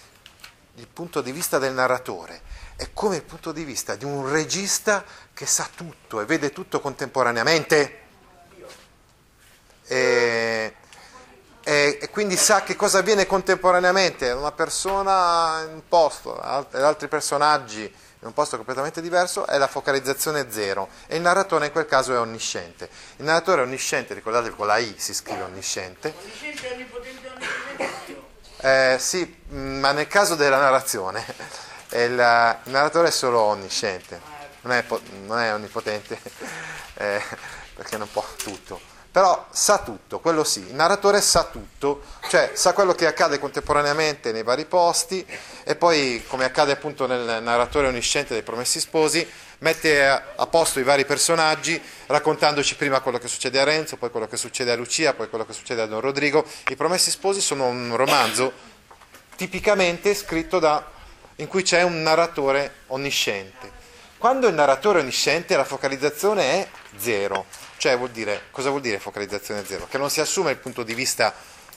il 0.77 0.87
punto 0.87 1.21
di 1.21 1.33
vista 1.33 1.59
del 1.59 1.73
narratore 1.73 2.43
è 2.77 2.91
come 2.95 3.17
il 3.17 3.25
punto 3.25 3.51
di 3.51 3.65
vista 3.65 3.97
di 3.97 4.05
un 4.05 4.31
regista 4.31 5.05
che 5.35 5.47
sa 5.47 5.69
tutto 5.75 6.21
e 6.21 6.27
vede 6.27 6.53
tutto 6.53 6.79
contemporaneamente 6.81 7.99
e, 9.91 10.50
e, 11.91 11.99
e 12.03 12.11
quindi 12.11 12.37
sa 12.37 12.63
che 12.63 12.77
cosa 12.77 12.99
avviene 12.99 13.27
contemporaneamente, 13.27 14.31
una 14.31 14.53
persona 14.53 15.63
in 15.67 15.75
un 15.75 15.83
posto 15.89 16.37
e 16.73 16.81
altri 16.81 17.09
personaggi 17.09 17.83
in 17.83 18.27
un 18.27 18.35
posto 18.35 18.57
completamente 18.57 19.01
diverso 19.01 19.47
è 19.47 19.57
la 19.57 19.67
focalizzazione 19.67 20.51
zero 20.51 20.89
e 21.07 21.17
il 21.17 21.23
narratore 21.23 21.67
in 21.67 21.73
quel 21.73 21.87
caso 21.87 22.13
è 22.13 22.19
onnisciente. 22.19 22.89
Il 23.17 23.25
narratore 23.25 23.63
è 23.63 23.65
onnisciente, 23.65 24.13
ricordatevi 24.13 24.55
con 24.55 24.67
la 24.67 24.77
I 24.77 24.95
si 24.99 25.15
scrive 25.15 25.43
onnisciente. 25.43 26.15
Onnisciente 26.19 26.69
è 26.69 26.73
onnipotente 26.75 27.29
onnipotente. 27.29 28.29
Eh, 28.63 28.97
sì, 28.99 29.43
ma 29.49 29.93
nel 29.93 30.07
caso 30.07 30.35
della 30.35 30.59
narrazione 30.59 31.25
il, 31.97 32.11
il 32.11 32.71
narratore 32.73 33.09
è 33.09 33.11
solo 33.11 33.41
onnisciente, 33.41 34.21
non 34.63 34.73
è, 34.75 34.85
non 35.25 35.39
è 35.39 35.55
onnipotente 35.55 36.21
eh, 36.95 37.23
perché 37.75 37.97
non 37.97 38.11
può 38.13 38.23
tutto, 38.37 38.79
però 39.11 39.47
sa 39.51 39.79
tutto, 39.79 40.21
quello 40.21 40.45
sì, 40.45 40.61
il 40.61 40.75
narratore 40.75 41.21
sa 41.21 41.45
tutto, 41.45 42.03
cioè 42.29 42.53
sa 42.55 42.73
quello 42.73 42.95
che 42.95 43.07
accade 43.07 43.41
contemporaneamente 43.41 44.31
nei 44.31 44.45
vari 44.45 44.67
posti 44.67 45.27
e 45.65 45.75
poi 45.75 46.23
come 46.29 46.45
accade 46.45 46.73
appunto 46.73 47.07
nel 47.07 47.43
narratore 47.43 47.89
onnisciente 47.89 48.35
dei 48.35 48.45
Promessi 48.45 48.79
Sposi, 48.79 49.29
mette 49.59 50.07
a 50.09 50.47
posto 50.47 50.79
i 50.79 50.85
vari 50.85 51.05
personaggi 51.05 51.81
raccontandoci 52.07 52.77
prima 52.77 53.01
quello 53.01 53.19
che 53.19 53.27
succede 53.27 53.61
a 53.61 53.65
Renzo, 53.65 53.97
poi 53.97 54.11
quello 54.11 54.29
che 54.29 54.37
succede 54.37 54.71
a 54.71 54.77
Lucia, 54.77 55.13
poi 55.13 55.29
quello 55.29 55.45
che 55.45 55.53
succede 55.53 55.83
a 55.83 55.87
Don 55.87 56.01
Rodrigo. 56.01 56.45
I 56.69 56.77
Promessi 56.77 57.11
Sposi 57.11 57.41
sono 57.41 57.67
un 57.67 57.97
romanzo 57.97 58.53
tipicamente 59.35 60.15
scritto 60.15 60.61
da 60.61 60.85
in 61.37 61.49
cui 61.49 61.63
c'è 61.63 61.83
un 61.83 62.01
narratore 62.03 62.75
onnisciente. 62.89 63.80
Quando 64.21 64.49
il 64.49 64.55
narratore 64.55 64.99
è 64.99 65.01
onnisciente 65.01 65.57
la 65.57 65.65
focalizzazione 65.65 66.43
è 66.43 66.69
zero, 66.99 67.47
cioè 67.79 67.97
vuol 67.97 68.11
dire, 68.11 68.49
cosa 68.51 68.69
vuol 68.69 68.83
dire 68.83 68.99
focalizzazione 68.99 69.65
zero? 69.65 69.89
Che 69.89 69.97
non 69.97 70.11
si 70.11 70.21
assume 70.21 70.51
il 70.51 70.59
punto 70.59 70.83
di 70.83 70.93
vista 70.93 71.33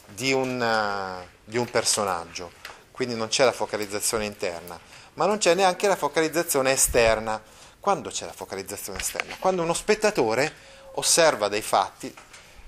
di 0.05 0.33
un, 0.33 0.59
uh, 0.59 1.25
di 1.41 1.57
un 1.57 1.69
personaggio, 1.69 2.51
quindi 2.91 3.15
non 3.15 3.29
c'è 3.29 3.45
la 3.45 3.53
focalizzazione 3.53 4.25
interna, 4.25 4.77
ma 5.13 5.25
non 5.25 5.37
c'è 5.37 5.53
neanche 5.53 5.87
la 5.87 5.95
focalizzazione 5.95 6.73
esterna. 6.73 7.41
Quando 7.79 8.09
c'è 8.09 8.25
la 8.25 8.33
focalizzazione 8.33 8.99
esterna? 8.99 9.37
Quando 9.39 9.61
uno 9.61 9.73
spettatore 9.73 10.53
osserva 10.95 11.47
dei 11.47 11.61
fatti, 11.61 12.13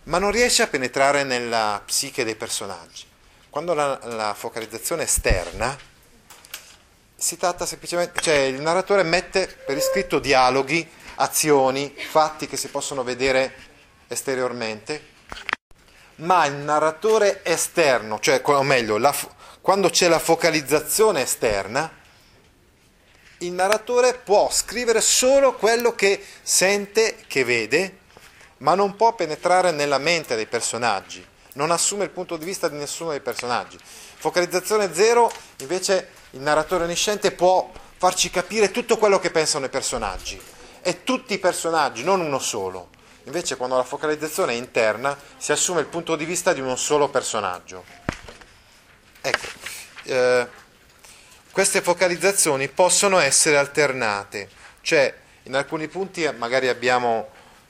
ma 0.04 0.20
non 0.20 0.32
riesce 0.32 0.64
a 0.64 0.68
penetrare 0.68 1.26
nella 1.26 1.82
psiche 1.86 2.24
dei 2.24 2.36
personaggi. 2.36 3.06
Quando 3.50 3.74
la, 3.74 4.00
la 4.04 4.34
focalizzazione 4.34 5.04
esterna 5.04 5.78
si 7.26 7.38
tratta 7.38 7.66
semplicemente, 7.66 8.22
cioè 8.22 8.36
il 8.36 8.62
narratore 8.62 9.02
mette 9.02 9.48
per 9.66 9.76
iscritto 9.76 10.20
dialoghi, 10.20 10.88
azioni, 11.16 11.92
fatti 11.98 12.46
che 12.46 12.56
si 12.56 12.68
possono 12.68 13.02
vedere 13.02 13.52
esteriormente, 14.08 15.08
ma 16.18 16.46
il 16.46 16.54
narratore 16.54 17.44
esterno, 17.44 18.20
cioè 18.20 18.44
o 18.44 18.62
meglio, 18.62 19.00
la, 19.00 19.12
quando 19.60 19.90
c'è 19.90 20.08
la 20.08 20.20
focalizzazione 20.20 21.24
esterna, 21.24 21.92
il 23.40 23.54
narratore 23.54 24.14
può 24.14 24.52
scrivere 24.52 25.02
solo 25.02 25.56
quello 25.56 25.96
che 25.96 26.24
sente, 26.44 27.24
che 27.26 27.44
vede, 27.44 28.02
ma 28.58 28.76
non 28.76 28.96
può 28.96 29.16
penetrare 29.16 29.72
nella 29.72 29.98
mente 29.98 30.36
dei 30.36 30.46
personaggi, 30.46 31.26
non 31.54 31.72
assume 31.72 32.04
il 32.04 32.12
punto 32.12 32.38
di 32.38 32.46
vista 32.46 32.68
di 32.68 32.78
nessuno 32.78 33.10
dei 33.10 33.22
personaggi. 33.22 33.80
Focalizzazione 33.82 34.94
zero 34.94 35.32
invece 35.58 36.15
il 36.36 36.42
narratore 36.42 36.84
onnisciente 36.84 37.32
può 37.32 37.72
farci 37.98 38.30
capire 38.30 38.70
tutto 38.70 38.98
quello 38.98 39.20
che 39.20 39.32
pensano 39.32 39.66
i 39.66 39.70
personaggi 39.70 40.40
e 40.82 41.04
tutti 41.04 41.34
i 41.34 41.40
personaggi, 41.40 42.04
non 42.04 42.20
uno 42.20 42.40
solo. 42.40 42.90
Invece 43.24 43.56
quando 43.56 43.78
la 43.78 43.84
focalizzazione 43.84 44.52
è 44.52 44.56
interna 44.56 45.18
si 45.38 45.52
assume 45.54 45.80
il 45.80 45.88
punto 45.88 46.16
di 46.16 46.26
vista 46.26 46.54
di 46.54 46.60
uno 46.60 46.76
solo 46.76 47.10
personaggio. 47.10 47.84
Ecco, 49.22 49.48
eh, 50.04 50.48
queste 51.52 51.82
focalizzazioni 51.82 52.68
possono 52.68 53.18
essere 53.20 53.58
alternate, 53.58 54.50
cioè 54.82 55.12
in 55.44 55.56
alcuni 55.56 55.88
punti 55.88 56.30
magari 56.38 56.68
abbiamo 56.68 57.30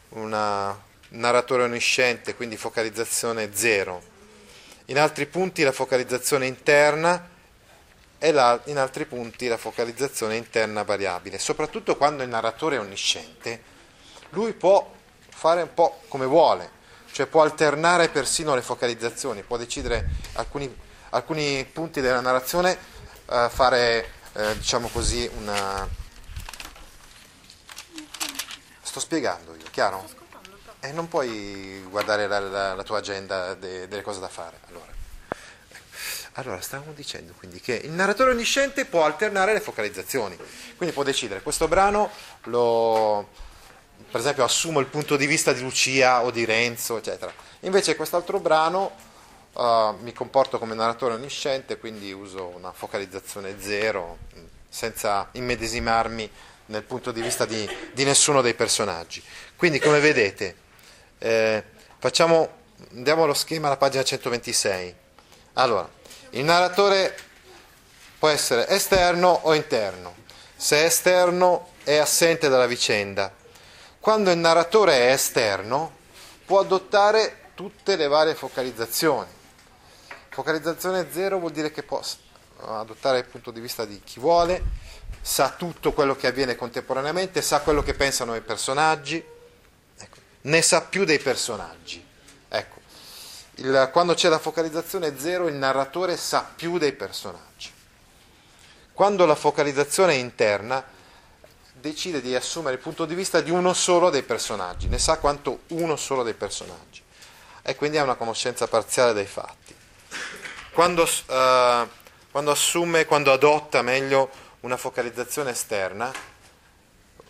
un 0.10 0.76
narratore 1.10 1.64
onnisciente, 1.64 2.36
quindi 2.36 2.58
focalizzazione 2.58 3.52
0, 3.54 4.02
in 4.86 4.98
altri 5.00 5.28
punti 5.28 5.62
la 5.62 5.72
focalizzazione 5.72 6.48
interna 6.48 7.34
e 8.18 8.32
la, 8.32 8.60
in 8.66 8.78
altri 8.78 9.06
punti 9.06 9.48
la 9.48 9.58
focalizzazione 9.58 10.36
interna 10.36 10.84
variabile, 10.84 11.38
soprattutto 11.38 11.98
quando 11.98 12.24
il 12.24 12.30
narratore 12.30 12.78
è 12.78 12.80
onnisciente, 12.80 13.62
lui 14.30 14.54
può 14.54 14.92
fare 15.30 15.62
un 15.62 15.74
po' 15.74 16.02
come 16.08 16.26
vuole, 16.26 16.70
cioè 17.12 17.28
può 17.28 17.44
alternare 17.44 18.10
persino 18.10 18.56
le 18.56 18.62
focalizzazioni, 18.62 19.44
può 19.44 19.58
decidere 19.58 20.08
alcuni, 20.34 20.74
alcuni 21.10 21.66
punti 21.66 22.02
della 22.02 22.22
narrazione, 22.22 22.78
eh, 23.30 23.48
fare, 23.50 24.12
eh, 24.34 24.58
diciamo 24.58 24.88
così, 24.90 25.30
una... 25.38 25.88
Sto 28.82 29.00
spiegando 29.00 29.56
io, 29.56 29.66
chiaro? 29.72 30.08
E 30.80 30.90
eh, 30.90 30.92
non 30.94 31.08
puoi 31.08 31.86
guardare 31.90 32.28
la, 32.28 32.40
la, 32.40 32.74
la 32.76 32.84
tua 32.84 33.00
agenda 33.00 33.54
de, 33.56 33.88
delle 33.88 34.02
cose 34.02 34.20
da 34.20 34.30
fare. 34.30 34.60
Allora. 34.70 34.95
Allora, 36.38 36.60
stavamo 36.60 36.92
dicendo 36.92 37.34
quindi 37.38 37.62
che 37.62 37.76
il 37.76 37.92
narratore 37.92 38.32
onnisciente 38.32 38.84
può 38.84 39.06
alternare 39.06 39.54
le 39.54 39.62
focalizzazioni, 39.62 40.38
quindi 40.76 40.94
può 40.94 41.04
decidere 41.04 41.42
questo 41.42 41.70
brano 41.70 42.10
lo, 42.44 43.30
per 44.12 44.20
esempio 44.20 44.44
assumo 44.44 44.82
il 44.82 44.88
punto 44.88 45.16
di 45.16 45.28
vista 45.28 45.54
di 45.54 45.62
Lucia 45.62 46.24
o 46.24 46.32
di 46.32 46.44
Renzo, 46.44 46.98
eccetera. 46.98 47.32
Invece 47.62 47.96
quest'altro 47.96 48.42
brano 48.42 48.92
uh, 49.54 49.96
mi 50.02 50.12
comporto 50.12 50.60
come 50.60 50.76
narratore 50.76 51.14
onnisciente, 51.14 51.78
quindi 51.78 52.12
uso 52.12 52.48
una 52.48 52.74
focalizzazione 52.74 53.56
zero, 53.62 54.18
senza 54.68 55.30
immedesimarmi 55.32 56.30
nel 56.66 56.84
punto 56.84 57.14
di 57.14 57.22
vista 57.22 57.46
di, 57.46 57.66
di 57.94 58.04
nessuno 58.04 58.42
dei 58.42 58.56
personaggi. 58.56 59.24
Quindi, 59.56 59.80
come 59.80 60.02
vedete, 60.02 60.56
eh, 61.18 61.64
facciamo, 61.98 62.50
andiamo 62.92 63.24
allo 63.24 63.34
schema 63.34 63.68
alla 63.68 63.78
pagina 63.78 64.04
126. 64.04 64.96
Allora, 65.54 65.90
il 66.32 66.44
narratore 66.44 67.16
può 68.18 68.30
essere 68.30 68.68
esterno 68.68 69.40
o 69.44 69.54
interno. 69.54 70.16
Se 70.56 70.78
è 70.78 70.86
esterno 70.86 71.74
è 71.84 71.98
assente 71.98 72.50
dalla 72.50 72.66
vicenda. 72.66 73.34
Quando 74.00 74.32
il 74.32 74.38
narratore 74.38 75.08
è 75.08 75.12
esterno 75.12 75.94
può 76.46 76.60
adottare 76.60 77.52
tutte 77.56 77.96
le 77.96 78.08
varie 78.08 78.36
focalizzazioni. 78.36 79.30
Focalizzazione 80.30 81.08
zero 81.12 81.40
vuol 81.40 81.52
dire 81.52 81.72
che 81.72 81.84
può 81.84 82.02
adottare 82.60 83.20
il 83.20 83.26
punto 83.26 83.52
di 83.52 83.60
vista 83.60 83.86
di 83.86 84.02
chi 84.04 84.20
vuole, 84.20 84.62
sa 85.22 85.52
tutto 85.52 85.94
quello 85.94 86.16
che 86.16 86.28
avviene 86.28 86.56
contemporaneamente, 86.56 87.42
sa 87.42 87.62
quello 87.62 87.82
che 87.82 87.94
pensano 87.94 88.36
i 88.36 88.42
personaggi, 88.42 89.24
ecco, 89.98 90.18
ne 90.42 90.62
sa 90.62 90.82
più 90.82 91.06
dei 91.06 91.20
personaggi. 91.20 92.06
Ecco, 92.50 92.82
il, 93.56 93.90
quando 93.92 94.14
c'è 94.14 94.30
la 94.30 94.40
focalizzazione 94.40 95.18
zero, 95.18 95.48
il 95.48 95.56
narratore 95.56 96.18
sa 96.18 96.50
più 96.56 96.78
dei 96.78 96.94
personaggi. 96.94 97.72
Quando 98.94 99.26
la 99.26 99.36
focalizzazione 99.36 100.14
è 100.14 100.18
interna, 100.18 100.84
decide 101.74 102.22
di 102.22 102.34
assumere 102.36 102.76
il 102.76 102.82
punto 102.82 103.06
di 103.06 103.14
vista 103.14 103.42
di 103.42 103.52
uno 103.52 103.74
solo 103.74 104.10
dei 104.10 104.24
personaggi, 104.24 104.88
ne 104.88 104.98
sa 104.98 105.18
quanto 105.18 105.62
uno 105.70 105.96
solo 105.96 106.24
dei 106.24 106.34
personaggi 106.34 107.04
e 107.62 107.76
quindi 107.76 107.98
ha 107.98 108.04
una 108.04 108.16
conoscenza 108.16 108.68
parziale 108.68 109.14
dei 109.14 109.26
fatti. 109.26 109.76
Quando, 110.72 111.04
uh, 111.04 111.88
quando 112.32 112.52
assume, 112.52 113.06
quando 113.06 113.32
adotta 113.32 113.82
meglio 113.82 114.30
una 114.62 114.78
focalizzazione 114.78 115.52
esterna, 115.52 116.12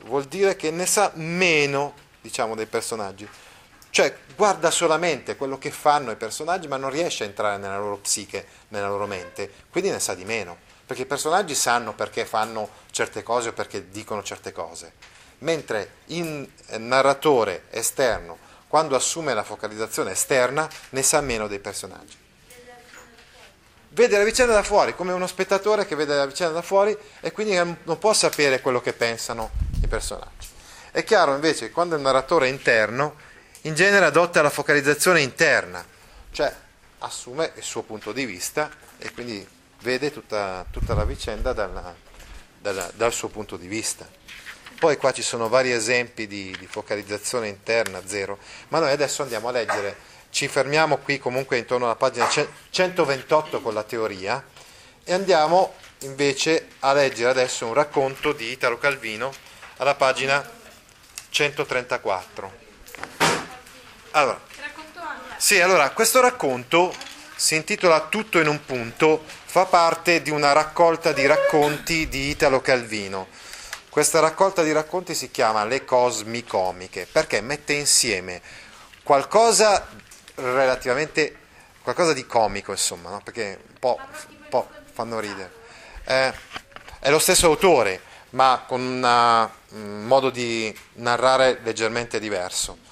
vuol 0.04 0.26
dire 0.26 0.56
che 0.56 0.72
ne 0.72 0.86
sa 0.86 1.12
meno, 1.16 1.94
diciamo, 2.22 2.56
dei 2.56 2.66
personaggi 2.66 3.28
cioè 3.96 4.14
guarda 4.36 4.72
solamente 4.72 5.38
quello 5.38 5.58
che 5.58 5.72
fanno 5.72 6.12
i 6.12 6.18
personaggi, 6.18 6.68
ma 6.68 6.76
non 6.76 6.90
riesce 6.90 7.24
a 7.24 7.28
entrare 7.28 7.56
nella 7.58 7.78
loro 7.78 7.96
psiche, 7.96 8.46
nella 8.68 8.90
loro 8.90 9.08
mente, 9.08 9.50
quindi 9.70 9.90
ne 9.90 10.02
sa 10.02 10.14
di 10.14 10.26
meno, 10.26 10.58
perché 10.86 11.04
i 11.04 11.06
personaggi 11.06 11.56
sanno 11.56 11.94
perché 11.94 12.26
fanno 12.26 12.68
certe 12.92 13.24
cose 13.24 13.48
o 13.48 13.54
perché 13.54 13.90
dicono 13.92 14.22
certe 14.22 14.52
cose, 14.52 14.92
mentre 15.38 15.92
il 16.08 16.46
narratore 16.78 17.68
esterno, 17.70 18.38
quando 18.68 18.98
assume 18.98 19.34
la 19.34 19.44
focalizzazione 19.44 20.12
esterna, 20.12 20.68
ne 20.90 21.02
sa 21.02 21.22
meno 21.22 21.48
dei 21.48 21.60
personaggi. 21.60 22.18
Vede 23.92 24.18
la 24.18 24.26
vicenda 24.26 24.52
da 24.52 24.64
fuori, 24.64 24.94
come 24.94 25.14
uno 25.14 25.26
spettatore 25.26 25.86
che 25.86 25.96
vede 25.96 26.18
la 26.18 26.26
vicenda 26.26 26.52
da 26.52 26.62
fuori 26.62 26.98
e 27.22 27.32
quindi 27.32 27.56
non 27.56 27.98
può 27.98 28.12
sapere 28.12 28.60
quello 28.60 28.82
che 28.82 28.92
pensano 28.92 29.52
i 29.82 29.88
personaggi. 29.88 30.50
È 30.92 31.02
chiaro 31.06 31.34
invece 31.34 31.68
che 31.68 31.72
quando 31.72 31.96
il 31.96 32.02
narratore 32.02 32.48
è 32.48 32.50
interno, 32.50 33.24
in 33.66 33.74
genere 33.74 34.06
adotta 34.06 34.42
la 34.42 34.50
focalizzazione 34.50 35.22
interna, 35.22 35.84
cioè 36.32 36.54
assume 37.00 37.52
il 37.56 37.64
suo 37.64 37.82
punto 37.82 38.12
di 38.12 38.26
vista 38.26 38.70
e 38.98 39.12
quindi 39.12 39.46
vede 39.82 40.12
tutta, 40.12 40.66
tutta 40.70 40.94
la 40.94 41.04
vicenda 41.04 41.52
dalla, 41.52 41.94
dalla, 42.60 42.90
dal 42.94 43.12
suo 43.12 43.28
punto 43.30 43.58
di 43.58 43.68
vista. 43.68 44.08
Poi 44.78 44.98
qua 44.98 45.12
ci 45.12 45.24
sono 45.24 45.50
vari 45.50 45.72
esempi 45.72 46.28
di, 46.28 46.56
di, 46.60 46.68
focalizzazione 46.68 47.48
interna, 47.48 48.02
zero, 48.06 48.38
ma 48.68 48.80
noi 48.80 48.92
adesso 48.92 49.24
andiamo 49.24 49.48
a 49.48 49.52
leggere, 49.52 49.96
ci 50.30 50.48
fermiamo 50.48 50.98
qui 50.98 51.18
comunque 51.18 51.58
intorno 51.58 51.86
alla 51.86 51.96
pagina 51.96 52.30
128 52.70 53.62
con 53.62 53.74
la 53.74 53.84
teoria 53.84 54.44
e 55.04 55.14
andiamo 55.14 55.74
invece 56.00 56.68
a 56.80 56.94
leggere 56.94 57.32
adesso 57.32 57.66
un 57.66 57.74
racconto 57.74 58.32
di 58.32 58.52
Italo 58.52 58.78
Calvino 58.78 59.34
alla 59.78 59.96
pagina 59.96 60.48
134. 61.30 62.65
Allora, 64.16 64.40
sì, 65.36 65.60
allora, 65.60 65.90
questo 65.90 66.22
racconto 66.22 66.96
si 67.36 67.56
intitola 67.56 68.08
Tutto 68.08 68.40
in 68.40 68.48
un 68.48 68.64
punto, 68.64 69.22
fa 69.26 69.66
parte 69.66 70.22
di 70.22 70.30
una 70.30 70.54
raccolta 70.54 71.12
di 71.12 71.26
racconti 71.26 72.08
di 72.08 72.30
Italo 72.30 72.62
Calvino. 72.62 73.28
Questa 73.90 74.22
raccolta 74.22 74.64
di 74.64 74.72
racconti 74.72 75.14
si 75.14 75.32
chiama 75.32 75.66
Le 75.66 75.84
Cosmicomiche 75.84 77.10
perché 77.12 77.42
mette 77.42 77.74
insieme 77.74 78.42
qualcosa 79.04 79.86
relativamente 80.36 81.40
qualcosa 81.82 82.14
di 82.14 82.26
comico, 82.26 82.72
insomma, 82.72 83.10
no? 83.10 83.22
perché 83.22 83.60
un 83.68 83.80
po', 83.80 84.00
un 84.00 84.48
po', 84.48 84.70
fanno 84.94 85.20
ridere. 85.20 85.52
Eh, 86.06 86.34
è 87.00 87.10
lo 87.10 87.20
stesso 87.20 87.48
autore, 87.48 88.00
ma 88.30 88.64
con 88.66 88.80
una, 88.80 89.54
un 89.72 90.06
modo 90.06 90.30
di 90.30 90.74
narrare 90.94 91.60
leggermente 91.64 92.18
diverso. 92.18 92.85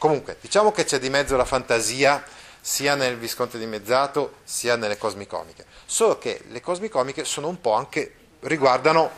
Comunque, 0.00 0.38
diciamo 0.40 0.72
che 0.72 0.84
c'è 0.84 0.98
di 0.98 1.10
mezzo 1.10 1.36
la 1.36 1.44
fantasia 1.44 2.24
sia 2.58 2.94
nel 2.94 3.18
Visconte 3.18 3.58
dimezzato 3.58 4.36
sia 4.44 4.74
nelle 4.74 4.96
cosmicomiche. 4.96 5.66
Solo 5.84 6.16
che 6.16 6.42
le 6.48 6.62
cosmicomiche 6.62 7.26
sono 7.26 7.48
un 7.48 7.60
po' 7.60 7.74
anche 7.74 8.14
riguardano, 8.40 9.10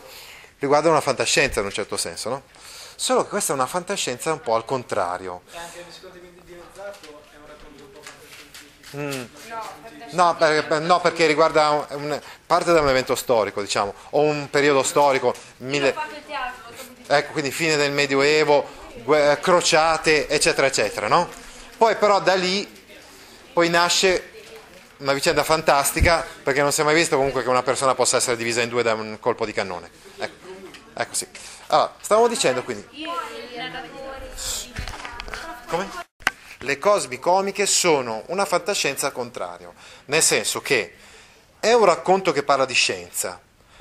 riguardano 0.58 0.94
la 0.94 1.00
fantascienza 1.00 1.60
in 1.60 1.66
un 1.66 1.72
certo 1.72 1.96
senso, 1.96 2.30
no? 2.30 2.42
Solo 2.96 3.22
che 3.22 3.28
questa 3.28 3.52
è 3.52 3.54
una 3.54 3.66
fantascienza 3.66 4.32
un 4.32 4.40
po' 4.40 4.56
al 4.56 4.64
contrario. 4.64 5.42
E 5.52 5.56
anche 5.56 5.78
il 5.78 5.84
Visconte 5.84 6.20
dimezzato 6.44 7.22
è 7.30 7.36
un 7.36 7.46
racconto 7.46 7.84
un 7.84 7.92
po' 7.92 8.02
fantascientifico. 8.02 8.98
Mm. 8.98 10.16
No, 10.16 10.34
perché, 10.36 10.78
no, 10.80 11.00
perché 11.00 11.26
riguarda 11.26 11.70
un, 11.70 11.86
un, 11.90 12.20
parte 12.44 12.72
da 12.72 12.80
un 12.80 12.88
evento 12.88 13.14
storico, 13.14 13.60
diciamo, 13.60 13.94
o 14.10 14.22
un 14.22 14.50
periodo 14.50 14.82
storico. 14.82 15.32
Mille, 15.58 15.94
ecco, 17.06 17.30
quindi 17.30 17.52
fine 17.52 17.76
del 17.76 17.92
Medioevo, 17.92 18.80
crociate, 19.40 20.28
eccetera, 20.28 20.66
eccetera. 20.66 21.08
No? 21.08 21.28
Poi 21.76 21.96
però 21.96 22.20
da 22.20 22.34
lì 22.34 22.80
poi 23.52 23.68
nasce 23.68 24.30
una 24.98 25.12
vicenda 25.12 25.42
fantastica 25.42 26.24
perché 26.42 26.62
non 26.62 26.72
si 26.72 26.80
è 26.80 26.84
mai 26.84 26.94
visto 26.94 27.16
comunque 27.16 27.42
che 27.42 27.48
una 27.48 27.62
persona 27.62 27.94
possa 27.94 28.16
essere 28.16 28.36
divisa 28.36 28.62
in 28.62 28.68
due 28.68 28.82
da 28.82 28.94
un 28.94 29.18
colpo 29.20 29.44
di 29.44 29.52
cannone. 29.52 29.90
Ecco, 30.16 30.46
ecco 30.94 31.14
sì. 31.14 31.26
Allora, 31.66 31.94
stavamo 32.00 32.28
dicendo 32.28 32.62
quindi... 32.62 32.86
Come? 35.66 35.88
Le 36.58 36.78
cosmicomiche 36.78 37.66
sono 37.66 38.22
una 38.26 38.44
fantascienza 38.44 39.06
al 39.06 39.12
contrario, 39.12 39.74
nel 40.04 40.22
senso 40.22 40.60
che 40.60 40.94
è 41.58 41.72
un 41.72 41.84
racconto 41.84 42.30
che 42.30 42.44
parla 42.44 42.64
di 42.64 42.74
scienza, 42.74 43.40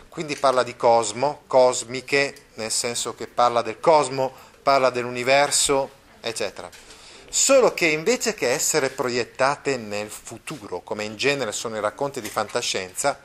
quindi 0.09 0.35
parla 0.35 0.63
di 0.63 0.75
cosmo, 0.75 1.43
cosmiche, 1.45 2.45
nel 2.55 2.71
senso 2.71 3.13
che 3.13 3.27
parla 3.27 3.61
del 3.61 3.79
cosmo, 3.79 4.33
parla 4.61 4.89
dell'universo, 4.89 5.89
eccetera. 6.21 6.69
Solo 7.29 7.73
che 7.73 7.87
invece 7.87 8.33
che 8.33 8.49
essere 8.49 8.89
proiettate 8.89 9.77
nel 9.77 10.09
futuro, 10.09 10.81
come 10.81 11.03
in 11.05 11.15
genere 11.15 11.51
sono 11.51 11.77
i 11.77 11.79
racconti 11.79 12.19
di 12.19 12.29
fantascienza, 12.29 13.19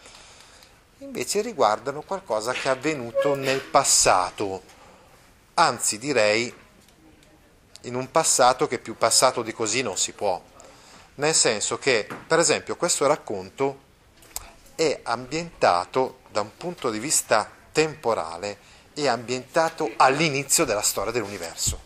invece 0.99 1.41
riguardano 1.41 2.03
qualcosa 2.03 2.53
che 2.53 2.69
è 2.69 2.69
avvenuto 2.69 3.35
nel 3.35 3.61
passato, 3.61 4.63
anzi 5.55 5.99
direi 5.99 6.55
in 7.83 7.95
un 7.95 8.11
passato 8.11 8.67
che 8.67 8.79
più 8.79 8.97
passato 8.97 9.43
di 9.43 9.53
così 9.53 9.83
non 9.83 9.97
si 9.97 10.13
può. 10.13 10.41
Nel 11.17 11.35
senso 11.35 11.79
che, 11.79 12.07
per 12.27 12.39
esempio, 12.39 12.77
questo 12.77 13.07
racconto 13.07 13.85
è 14.75 15.01
ambientato 15.03 16.19
da 16.31 16.43
un 16.43 16.57
punto 16.57 16.91
di 16.91 16.99
vista 16.99 17.51
temporale 17.73 18.59
è 19.05 19.09
ambientato 19.09 19.93
all'inizio 19.97 20.65
della 20.65 20.83
storia 20.83 21.13
dell'universo. 21.13 21.79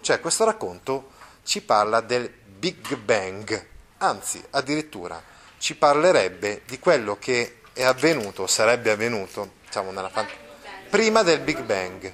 Cioè 0.00 0.20
questo 0.20 0.44
racconto 0.44 1.10
ci 1.44 1.62
parla 1.62 2.00
del 2.00 2.28
Big 2.28 2.96
Bang, 2.96 3.66
anzi 3.98 4.42
addirittura 4.50 5.22
ci 5.58 5.76
parlerebbe 5.76 6.62
di 6.66 6.78
quello 6.78 7.16
che 7.18 7.60
è 7.72 7.84
avvenuto, 7.84 8.46
sarebbe 8.46 8.90
avvenuto, 8.90 9.52
diciamo, 9.64 9.92
fant- 10.08 10.34
prima 10.90 11.22
del 11.22 11.40
Big 11.40 11.60
Bang. 11.62 12.12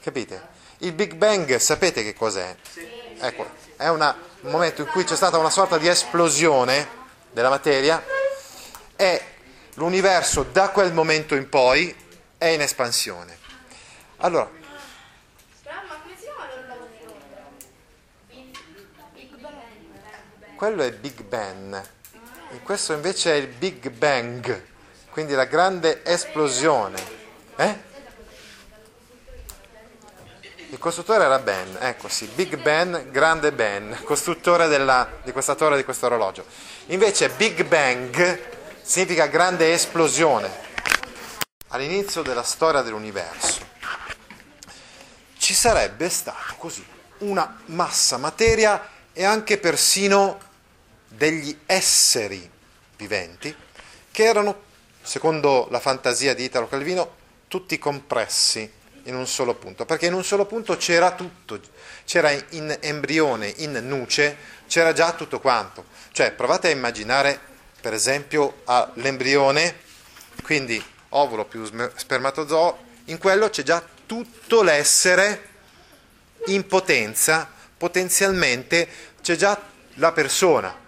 Capite? 0.00 0.52
Il 0.78 0.92
Big 0.92 1.14
Bang 1.14 1.56
sapete 1.56 2.02
che 2.02 2.14
cos'è? 2.14 2.54
Ecco, 3.20 3.46
è 3.76 3.88
una, 3.88 4.16
un 4.40 4.50
momento 4.50 4.82
in 4.82 4.88
cui 4.88 5.04
c'è 5.04 5.16
stata 5.16 5.38
una 5.38 5.50
sorta 5.50 5.78
di 5.78 5.86
esplosione 5.86 7.02
della 7.30 7.48
materia 7.48 8.04
e 8.96 9.22
l'universo 9.74 10.42
da 10.42 10.70
quel 10.70 10.92
momento 10.92 11.34
in 11.34 11.48
poi 11.48 11.94
è 12.36 12.46
in 12.46 12.60
espansione. 12.60 13.43
Allora, 14.18 14.48
quello 20.56 20.82
è 20.82 20.92
Big 20.92 21.22
Ben, 21.22 21.82
e 22.50 22.60
questo 22.62 22.92
invece 22.92 23.32
è 23.32 23.34
il 23.34 23.48
Big 23.48 23.90
Bang, 23.90 24.62
quindi 25.10 25.34
la 25.34 25.44
grande 25.44 26.04
esplosione. 26.04 27.02
Eh? 27.56 27.92
Il 30.70 30.78
costruttore 30.78 31.24
era 31.24 31.38
Ben, 31.38 31.76
ecco 31.80 32.08
sì, 32.08 32.26
Big 32.26 32.56
Ben, 32.56 33.10
grande 33.10 33.52
Ben, 33.52 34.00
costruttore 34.04 34.68
della, 34.68 35.08
di 35.22 35.32
questa 35.32 35.54
torre, 35.54 35.76
di 35.76 35.84
questo 35.84 36.06
orologio. 36.06 36.46
Invece 36.86 37.28
Big 37.30 37.64
Bang 37.64 38.40
significa 38.80 39.26
grande 39.26 39.72
esplosione. 39.72 40.62
All'inizio 41.68 42.22
della 42.22 42.42
storia 42.44 42.82
dell'universo 42.82 43.63
ci 45.44 45.52
sarebbe 45.52 46.08
stata 46.08 46.54
così 46.56 46.82
una 47.18 47.60
massa 47.66 48.16
materia 48.16 48.88
e 49.12 49.24
anche 49.24 49.58
persino 49.58 50.40
degli 51.06 51.54
esseri 51.66 52.50
viventi 52.96 53.54
che 54.10 54.24
erano, 54.24 54.62
secondo 55.02 55.68
la 55.70 55.80
fantasia 55.80 56.34
di 56.34 56.44
Italo 56.44 56.66
Calvino, 56.66 57.16
tutti 57.46 57.78
compressi 57.78 58.72
in 59.02 59.14
un 59.14 59.26
solo 59.26 59.54
punto, 59.54 59.84
perché 59.84 60.06
in 60.06 60.14
un 60.14 60.24
solo 60.24 60.46
punto 60.46 60.78
c'era 60.78 61.12
tutto, 61.12 61.60
c'era 62.06 62.30
in 62.30 62.78
embrione, 62.80 63.52
in 63.58 63.72
nuce, 63.82 64.38
c'era 64.66 64.94
già 64.94 65.12
tutto 65.12 65.40
quanto. 65.40 65.84
Cioè 66.12 66.32
provate 66.32 66.68
a 66.68 66.70
immaginare, 66.70 67.38
per 67.82 67.92
esempio, 67.92 68.62
l'embrione, 68.94 69.76
quindi 70.42 70.82
ovulo 71.10 71.44
più 71.44 71.66
spermatozoo, 71.66 72.78
in 73.08 73.18
quello 73.18 73.50
c'è 73.50 73.62
già 73.62 73.92
tutto 74.06 74.62
l'essere 74.62 75.48
in 76.46 76.66
potenza, 76.66 77.50
potenzialmente 77.76 78.88
c'è 79.22 79.36
già 79.36 79.60
la 79.94 80.12
persona. 80.12 80.82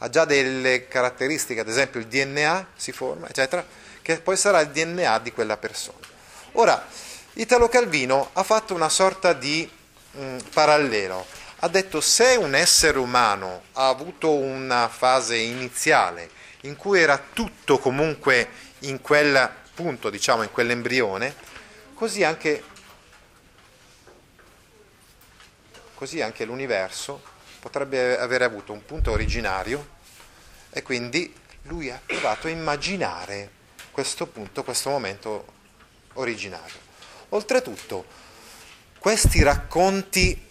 Ha 0.00 0.08
già 0.08 0.24
delle 0.24 0.86
caratteristiche, 0.86 1.60
ad 1.60 1.68
esempio 1.68 2.00
il 2.00 2.06
DNA 2.06 2.68
si 2.76 2.92
forma, 2.92 3.28
eccetera, 3.28 3.66
che 4.02 4.20
poi 4.20 4.36
sarà 4.36 4.60
il 4.60 4.68
DNA 4.68 5.18
di 5.18 5.32
quella 5.32 5.56
persona. 5.56 6.06
Ora, 6.52 6.86
Italo 7.34 7.68
Calvino 7.68 8.30
ha 8.32 8.42
fatto 8.42 8.74
una 8.74 8.88
sorta 8.88 9.32
di 9.32 9.68
mh, 10.12 10.36
parallelo. 10.52 11.26
Ha 11.60 11.68
detto 11.68 12.00
se 12.00 12.36
un 12.36 12.54
essere 12.54 12.98
umano 12.98 13.62
ha 13.72 13.88
avuto 13.88 14.32
una 14.32 14.88
fase 14.88 15.36
iniziale 15.36 16.30
in 16.62 16.76
cui 16.76 17.00
era 17.00 17.20
tutto 17.32 17.78
comunque 17.78 18.48
in 18.80 19.00
quel 19.00 19.50
punto, 19.78 20.10
diciamo, 20.10 20.42
in 20.42 20.50
quell'embrione, 20.50 21.32
così 21.94 22.24
anche, 22.24 22.64
così 25.94 26.20
anche 26.20 26.44
l'universo 26.44 27.22
potrebbe 27.60 28.18
avere 28.18 28.42
avuto 28.42 28.72
un 28.72 28.84
punto 28.84 29.12
originario 29.12 29.96
e 30.70 30.82
quindi 30.82 31.32
lui 31.62 31.92
ha 31.92 32.00
provato 32.04 32.48
a 32.48 32.50
immaginare 32.50 33.50
questo 33.92 34.26
punto, 34.26 34.64
questo 34.64 34.90
momento 34.90 35.46
originario. 36.14 36.80
Oltretutto, 37.28 38.04
questi 38.98 39.44
racconti, 39.44 40.44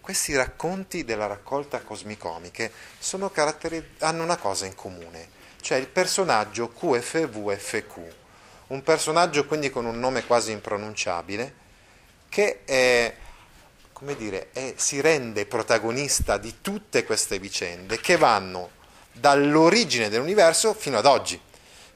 questi 0.00 0.34
racconti 0.34 1.04
della 1.04 1.26
raccolta 1.26 1.82
cosmicomiche 1.82 2.72
hanno 3.98 4.22
una 4.22 4.38
cosa 4.38 4.64
in 4.64 4.74
comune, 4.74 5.28
cioè 5.60 5.76
il 5.76 5.88
personaggio 5.88 6.70
QFVFQ, 6.70 8.22
un 8.74 8.82
personaggio 8.82 9.46
quindi 9.46 9.70
con 9.70 9.86
un 9.86 10.00
nome 10.00 10.26
quasi 10.26 10.50
impronunciabile, 10.50 11.62
che 12.28 12.64
è, 12.64 13.14
dire, 14.16 14.48
è, 14.52 14.74
si 14.76 15.00
rende 15.00 15.46
protagonista 15.46 16.38
di 16.38 16.56
tutte 16.60 17.04
queste 17.04 17.38
vicende 17.38 18.00
che 18.00 18.16
vanno 18.16 18.70
dall'origine 19.12 20.08
dell'universo 20.08 20.74
fino 20.74 20.98
ad 20.98 21.06
oggi. 21.06 21.40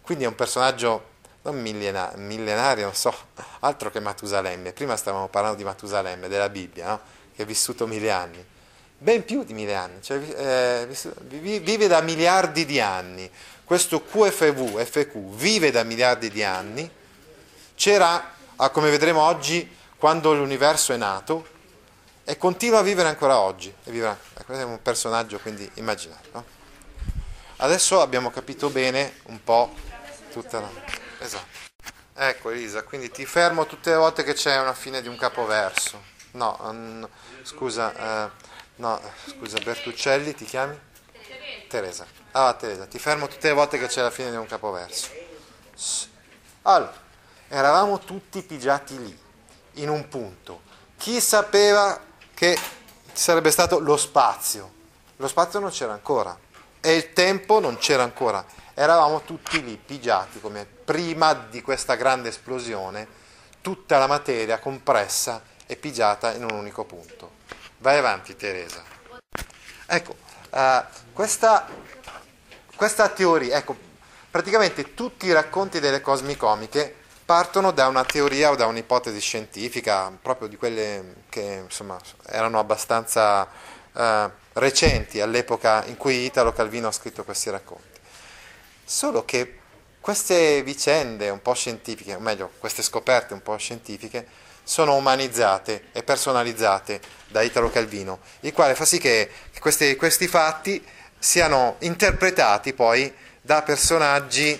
Quindi 0.00 0.22
è 0.22 0.28
un 0.28 0.36
personaggio 0.36 1.16
non 1.42 1.60
millena, 1.60 2.12
millenario, 2.16 2.84
non 2.84 2.94
so, 2.94 3.12
altro 3.60 3.90
che 3.90 3.98
Matusalemme. 3.98 4.72
Prima 4.72 4.96
stavamo 4.96 5.26
parlando 5.26 5.58
di 5.58 5.64
Matusalemme, 5.64 6.28
della 6.28 6.48
Bibbia, 6.48 6.86
no? 6.86 7.00
che 7.34 7.42
è 7.42 7.46
vissuto 7.46 7.88
mille 7.88 8.10
anni, 8.12 8.44
ben 8.98 9.24
più 9.24 9.42
di 9.42 9.52
mille 9.52 9.74
anni, 9.74 10.00
cioè, 10.00 10.18
eh, 10.18 10.88
vive 11.60 11.88
da 11.88 12.00
miliardi 12.02 12.64
di 12.64 12.80
anni. 12.80 13.28
Questo 13.68 14.02
QFV, 14.02 14.82
FQ, 14.82 15.34
vive 15.34 15.70
da 15.70 15.82
miliardi 15.82 16.30
di 16.30 16.42
anni, 16.42 16.90
c'era, 17.74 18.32
come 18.72 18.88
vedremo 18.88 19.20
oggi, 19.20 19.76
quando 19.98 20.32
l'universo 20.32 20.94
è 20.94 20.96
nato, 20.96 21.46
e 22.24 22.38
continua 22.38 22.78
a 22.78 22.82
vivere 22.82 23.08
ancora 23.08 23.38
oggi. 23.38 23.68
E 23.84 23.90
vivrà. 23.90 24.18
Questo 24.32 24.54
è 24.54 24.64
un 24.64 24.80
personaggio 24.80 25.38
quindi 25.40 25.70
immaginario. 25.74 26.30
No? 26.32 26.44
Adesso 27.56 28.00
abbiamo 28.00 28.30
capito 28.30 28.70
bene 28.70 29.18
un 29.24 29.44
po' 29.44 29.74
tutta 30.32 30.60
la... 30.60 30.70
Esatto. 31.18 31.58
Ecco 32.14 32.48
Elisa, 32.48 32.84
quindi 32.84 33.10
ti 33.10 33.26
fermo 33.26 33.66
tutte 33.66 33.90
le 33.90 33.96
volte 33.96 34.24
che 34.24 34.32
c'è 34.32 34.58
una 34.58 34.72
fine 34.72 35.02
di 35.02 35.08
un 35.08 35.18
capoverso. 35.18 36.02
No, 36.30 36.56
um, 36.62 37.06
scusa, 37.42 38.30
uh, 38.34 38.44
no, 38.76 38.98
scusa, 39.26 39.58
Bertuccelli, 39.58 40.34
ti 40.34 40.46
chiami? 40.46 40.80
Teresa. 41.68 42.17
Ah, 42.32 42.54
Teresa, 42.54 42.86
ti 42.86 42.98
fermo 42.98 43.26
tutte 43.26 43.48
le 43.48 43.54
volte 43.54 43.78
che 43.78 43.86
c'è 43.86 44.02
la 44.02 44.10
fine 44.10 44.30
di 44.30 44.36
un 44.36 44.46
capoverso. 44.46 45.08
Allora, 46.62 46.92
eravamo 47.48 47.98
tutti 47.98 48.42
pigiati 48.42 48.98
lì, 48.98 49.18
in 49.74 49.88
un 49.88 50.08
punto. 50.08 50.62
Chi 50.96 51.20
sapeva 51.20 51.98
che 52.34 52.56
ci 52.56 53.22
sarebbe 53.22 53.50
stato 53.50 53.78
lo 53.78 53.96
spazio? 53.96 54.72
Lo 55.16 55.28
spazio 55.28 55.58
non 55.58 55.70
c'era 55.70 55.92
ancora 55.92 56.36
e 56.80 56.94
il 56.94 57.12
tempo 57.12 57.60
non 57.60 57.76
c'era 57.78 58.02
ancora 58.02 58.44
eravamo 58.78 59.22
tutti 59.22 59.60
lì 59.64 59.76
pigiati 59.76 60.38
come 60.38 60.64
prima 60.64 61.34
di 61.34 61.62
questa 61.62 61.96
grande 61.96 62.28
esplosione, 62.28 63.08
tutta 63.60 63.98
la 63.98 64.06
materia 64.06 64.60
compressa 64.60 65.42
e 65.66 65.74
pigiata 65.74 66.32
in 66.32 66.44
un 66.44 66.52
unico 66.52 66.84
punto. 66.84 67.32
Vai 67.78 67.98
avanti 67.98 68.36
Teresa. 68.36 68.84
Ecco, 69.84 70.14
uh, 70.50 70.84
questa, 71.12 71.66
questa 72.78 73.08
teoria, 73.08 73.56
ecco, 73.56 73.76
praticamente 74.30 74.94
tutti 74.94 75.26
i 75.26 75.32
racconti 75.32 75.80
delle 75.80 76.00
cosmicomiche 76.00 76.94
partono 77.24 77.72
da 77.72 77.88
una 77.88 78.04
teoria 78.04 78.50
o 78.52 78.54
da 78.54 78.66
un'ipotesi 78.66 79.18
scientifica, 79.18 80.16
proprio 80.22 80.46
di 80.46 80.56
quelle 80.56 81.24
che 81.28 81.62
insomma, 81.64 81.98
erano 82.26 82.60
abbastanza 82.60 83.48
uh, 83.92 84.30
recenti 84.52 85.20
all'epoca 85.20 85.84
in 85.86 85.96
cui 85.96 86.24
Italo 86.24 86.52
Calvino 86.52 86.86
ha 86.86 86.92
scritto 86.92 87.24
questi 87.24 87.50
racconti. 87.50 87.98
Solo 88.84 89.24
che 89.24 89.58
queste 90.00 90.62
vicende 90.62 91.30
un 91.30 91.42
po' 91.42 91.54
scientifiche, 91.54 92.14
o 92.14 92.20
meglio, 92.20 92.52
queste 92.58 92.82
scoperte 92.82 93.34
un 93.34 93.42
po' 93.42 93.56
scientifiche, 93.56 94.24
sono 94.62 94.94
umanizzate 94.94 95.86
e 95.90 96.04
personalizzate 96.04 97.00
da 97.26 97.42
Italo 97.42 97.70
Calvino, 97.70 98.20
il 98.40 98.52
quale 98.52 98.76
fa 98.76 98.84
sì 98.84 98.98
che 98.98 99.28
questi, 99.58 99.96
questi 99.96 100.28
fatti 100.28 100.96
siano 101.18 101.76
interpretati 101.80 102.72
poi 102.72 103.12
da 103.40 103.62
personaggi 103.62 104.58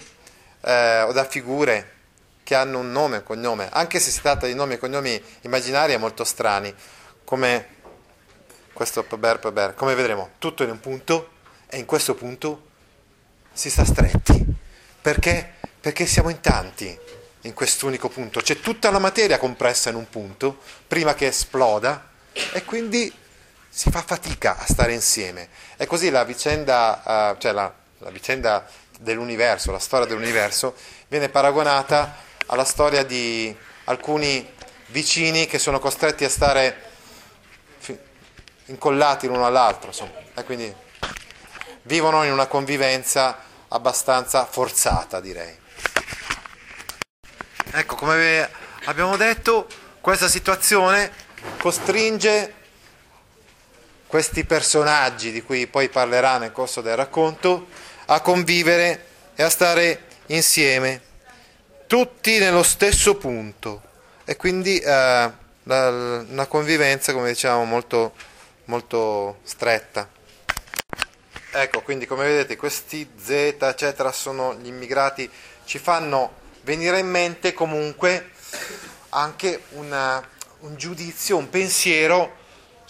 eh, 0.61 1.03
o 1.03 1.13
da 1.13 1.25
figure 1.25 1.97
che 2.43 2.55
hanno 2.55 2.79
un 2.79 2.91
nome 2.91 3.17
e 3.17 3.19
un 3.19 3.25
cognome, 3.25 3.69
anche 3.71 4.01
se 4.01 4.11
si 4.11 4.23
tratta 4.23 4.47
di 4.47 4.55
nomi 4.55 4.75
e 4.75 4.79
cognomi 4.79 5.23
immaginari 5.43 5.93
e 5.93 5.99
molto 5.99 6.25
strani, 6.25 6.75
come 7.25 7.77
questo 8.73 9.03
Peber 9.03 9.39
Peber, 9.39 9.75
come 9.75 9.95
vedremo, 9.95 10.31
tutto 10.39 10.63
in 10.63 10.71
un 10.71 10.81
punto 10.81 11.33
e 11.69 11.79
in 11.79 11.85
questo 11.85 12.15
punto 12.15 12.69
si 13.53 13.69
sta 13.69 13.85
stretti. 13.85 14.47
Perché? 15.03 15.55
Perché 15.81 16.07
siamo 16.07 16.31
in 16.31 16.41
tanti 16.41 16.99
in 17.43 17.55
quest'unico 17.55 18.09
punto. 18.09 18.41
C'è 18.41 18.61
tutta 18.61 18.91
la 18.91 18.99
materia 18.99 19.39
compressa 19.39 19.91
in 19.91 19.97
un 19.97 20.09
punto 20.09 20.59
prima 20.87 21.15
che 21.15 21.27
esploda 21.27 22.09
e 22.53 22.65
quindi 22.65 23.13
si 23.69 23.91
fa 23.91 24.03
fatica 24.03 24.59
a 24.59 24.67
stare 24.67 24.93
insieme. 24.93 25.49
E 25.77 25.87
così 25.87 26.11
la 26.11 26.25
vicenda, 26.25 27.35
uh, 27.35 27.41
cioè 27.41 27.53
la, 27.53 27.73
la 27.99 28.11
vicenda 28.11 28.67
dell'universo, 28.99 29.71
la 29.71 29.79
storia 29.79 30.07
dell'universo, 30.07 30.75
viene 31.09 31.29
paragonata 31.29 32.17
alla 32.47 32.65
storia 32.65 33.05
di 33.05 33.55
alcuni 33.85 34.55
vicini 34.87 35.47
che 35.47 35.59
sono 35.59 35.79
costretti 35.79 36.25
a 36.25 36.31
stare 36.31 36.87
incollati 38.67 39.27
l'uno 39.27 39.47
all'altro, 39.47 39.89
insomma, 39.89 40.13
e 40.35 40.45
quindi 40.45 40.75
vivono 41.83 42.25
in 42.25 42.33
una 42.33 42.47
convivenza 42.47 43.39
abbastanza 43.69 44.45
forzata, 44.45 45.21
direi. 45.21 45.57
Ecco, 47.71 47.95
come 47.97 48.49
abbiamo 48.85 49.17
detto, 49.17 49.67
questa 50.01 50.29
situazione 50.29 51.11
costringe 51.59 52.55
questi 54.09 54.45
personaggi 54.45 55.31
di 55.31 55.43
cui 55.43 55.67
poi 55.67 55.91
parlerà 55.91 56.39
nel 56.39 56.51
corso 56.51 56.81
del 56.81 56.97
racconto 56.97 57.69
a 58.07 58.21
convivere 58.21 59.05
e 59.35 59.43
a 59.43 59.51
stare 59.51 60.07
insieme, 60.27 61.01
tutti 61.87 62.39
nello 62.39 62.63
stesso 62.63 63.17
punto 63.17 63.83
e 64.25 64.37
quindi 64.37 64.79
eh, 64.79 65.31
una 65.63 66.47
convivenza, 66.49 67.13
come 67.13 67.29
diciamo, 67.29 67.65
molto, 67.65 68.15
molto 68.65 69.41
stretta. 69.43 70.09
Ecco, 71.51 71.83
quindi 71.83 72.07
come 72.07 72.27
vedete 72.27 72.57
questi 72.57 73.09
Z, 73.19 73.57
eccetera, 73.61 74.11
sono 74.11 74.55
gli 74.55 74.69
immigrati, 74.69 75.31
ci 75.65 75.79
fanno 75.79 76.33
venire 76.63 76.99
in 76.99 77.09
mente 77.09 77.53
comunque 77.53 78.31
anche 79.11 79.65
una, 79.71 80.27
un 80.61 80.77
giudizio, 80.77 81.37
un 81.37 81.51
pensiero 81.51 82.38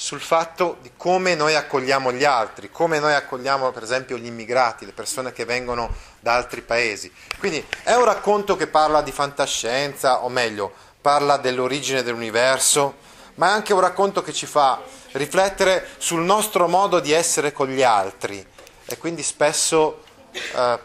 sul 0.01 0.21
fatto 0.21 0.79
di 0.81 0.93
come 0.97 1.35
noi 1.35 1.57
accogliamo 1.57 2.13
gli 2.13 2.23
altri, 2.23 2.71
come 2.71 3.01
noi 3.01 3.15
accogliamo 3.15 3.73
per 3.73 3.83
esempio 3.83 4.17
gli 4.17 4.27
immigrati, 4.27 4.87
le 4.87 4.93
persone 4.93 5.33
che 5.33 5.45
vengono 5.45 5.93
da 6.21 6.35
altri 6.35 6.63
paesi. 6.63 7.13
Quindi 7.41 7.67
è 7.83 7.95
un 7.95 8.05
racconto 8.05 8.55
che 8.55 8.69
parla 8.69 9.03
di 9.03 9.11
fantascienza, 9.11 10.23
o 10.23 10.29
meglio, 10.29 10.73
parla 11.01 11.37
dell'origine 11.37 12.05
dell'universo, 12.05 12.95
ma 13.35 13.49
è 13.49 13.51
anche 13.51 13.73
un 13.73 13.81
racconto 13.81 14.23
che 14.23 14.33
ci 14.33 14.47
fa 14.47 14.81
riflettere 15.13 15.89
sul 15.99 16.21
nostro 16.21 16.69
modo 16.69 17.01
di 17.01 17.11
essere 17.11 17.51
con 17.51 17.67
gli 17.67 17.83
altri 17.83 18.47
e 18.85 18.99
quindi 18.99 19.25
spesso 19.25 20.05
eh, 20.31 20.79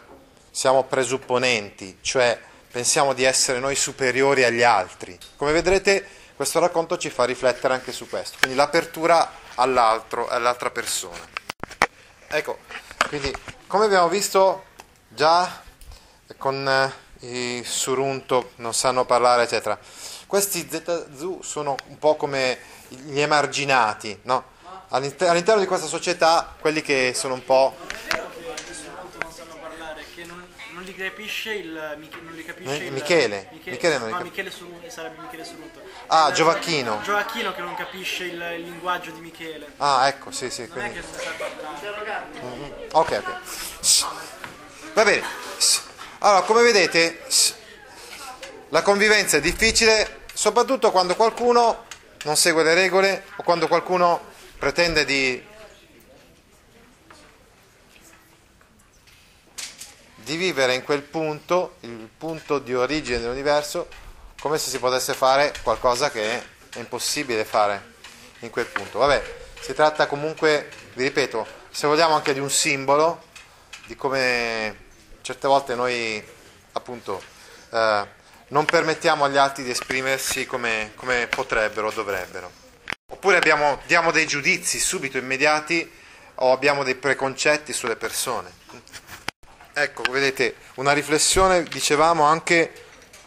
siamo 0.50 0.82
presupponenti, 0.82 1.98
cioè 2.00 2.36
pensiamo 2.68 3.12
di 3.12 3.22
essere 3.22 3.60
noi 3.60 3.76
superiori 3.76 4.42
agli 4.42 4.64
altri. 4.64 5.16
Come 5.36 5.52
vedrete 5.52 6.04
questo 6.44 6.60
racconto 6.60 6.98
ci 6.98 7.08
fa 7.08 7.24
riflettere 7.24 7.72
anche 7.72 7.90
su 7.90 8.06
questo, 8.06 8.36
quindi 8.38 8.54
l'apertura 8.54 9.30
all'altro, 9.54 10.28
all'altra 10.28 10.70
persona. 10.70 11.26
Ecco, 12.28 12.58
quindi 13.08 13.34
come 13.66 13.86
abbiamo 13.86 14.08
visto 14.08 14.64
già 15.08 15.62
con 16.36 16.68
eh, 16.68 16.92
i 17.26 17.64
Surunto, 17.64 18.50
non 18.56 18.74
sanno 18.74 19.06
parlare, 19.06 19.44
eccetera, 19.44 19.78
questi 20.26 20.68
Zetazu 20.70 21.40
sono 21.42 21.76
un 21.86 21.98
po' 21.98 22.16
come 22.16 22.58
gli 22.88 23.20
emarginati, 23.20 24.20
no? 24.24 24.52
all'interno 24.88 25.60
di 25.60 25.66
questa 25.66 25.86
società, 25.86 26.54
quelli 26.60 26.82
che 26.82 27.12
sono 27.14 27.32
un 27.32 27.44
po' 27.46 27.74
li 30.96 31.08
capisce 31.08 31.52
il 31.52 31.72
non 31.72 32.34
li 32.34 32.44
capisce 32.44 32.84
il, 32.84 32.92
Michele. 32.92 33.48
Michele, 33.50 33.70
Michele 33.72 33.98
non 33.98 34.08
no, 34.08 34.16
cap- 34.16 34.24
Michele 34.24 34.50
Sur- 34.50 34.88
sarebbe 34.88 35.20
Michele 35.20 35.44
Sorrento. 35.44 35.80
Ah, 36.06 36.30
Giovacchino. 36.32 37.00
Giovacchino 37.02 37.52
che 37.52 37.60
non 37.60 37.74
capisce 37.74 38.24
il, 38.24 38.54
il, 38.56 38.62
linguaggio 38.62 39.10
di 39.10 39.20
Michele. 39.20 39.72
Ah, 39.78 40.06
ecco, 40.06 40.30
sì, 40.30 40.50
sì. 40.50 40.62
Non 40.62 40.70
quindi... 40.70 40.98
è 40.98 41.00
che 41.00 41.06
parlare. 41.36 42.24
Mm-hmm. 42.42 42.72
Ok, 42.92 43.22
ok. 43.22 44.92
Va 44.94 45.04
bene. 45.04 45.22
Allora, 46.18 46.42
come 46.42 46.62
vedete, 46.62 47.20
la 48.68 48.82
convivenza 48.82 49.36
è 49.36 49.40
difficile, 49.40 50.22
soprattutto 50.32 50.90
quando 50.90 51.16
qualcuno 51.16 51.84
non 52.24 52.36
segue 52.36 52.62
le 52.62 52.74
regole 52.74 53.24
o 53.36 53.42
quando 53.42 53.68
qualcuno 53.68 54.32
pretende 54.58 55.04
di 55.04 55.52
di 60.24 60.36
vivere 60.36 60.74
in 60.74 60.82
quel 60.82 61.02
punto, 61.02 61.76
il 61.80 62.08
punto 62.16 62.58
di 62.58 62.74
origine 62.74 63.20
dell'universo, 63.20 63.88
come 64.40 64.58
se 64.58 64.70
si 64.70 64.78
potesse 64.78 65.14
fare 65.14 65.52
qualcosa 65.62 66.10
che 66.10 66.22
è 66.22 66.78
impossibile 66.78 67.44
fare 67.44 67.92
in 68.40 68.50
quel 68.50 68.66
punto. 68.66 68.98
Vabbè, 68.98 69.22
si 69.60 69.74
tratta 69.74 70.06
comunque, 70.06 70.70
vi 70.94 71.04
ripeto, 71.04 71.46
se 71.70 71.86
vogliamo 71.86 72.14
anche 72.14 72.32
di 72.32 72.40
un 72.40 72.50
simbolo, 72.50 73.22
di 73.86 73.94
come 73.96 74.82
certe 75.20 75.46
volte 75.46 75.74
noi 75.74 76.22
appunto 76.72 77.22
eh, 77.70 78.06
non 78.48 78.64
permettiamo 78.64 79.24
agli 79.24 79.36
altri 79.36 79.62
di 79.62 79.70
esprimersi 79.70 80.46
come, 80.46 80.92
come 80.96 81.26
potrebbero 81.28 81.88
o 81.88 81.92
dovrebbero. 81.92 82.50
Oppure 83.10 83.36
abbiamo, 83.36 83.80
diamo 83.86 84.10
dei 84.10 84.26
giudizi 84.26 84.78
subito 84.78 85.18
immediati 85.18 85.90
o 86.36 86.52
abbiamo 86.52 86.82
dei 86.82 86.94
preconcetti 86.94 87.72
sulle 87.72 87.96
persone. 87.96 88.50
Ecco, 89.76 90.04
vedete, 90.08 90.54
una 90.74 90.92
riflessione, 90.92 91.64
dicevamo, 91.64 92.22
anche 92.22 92.72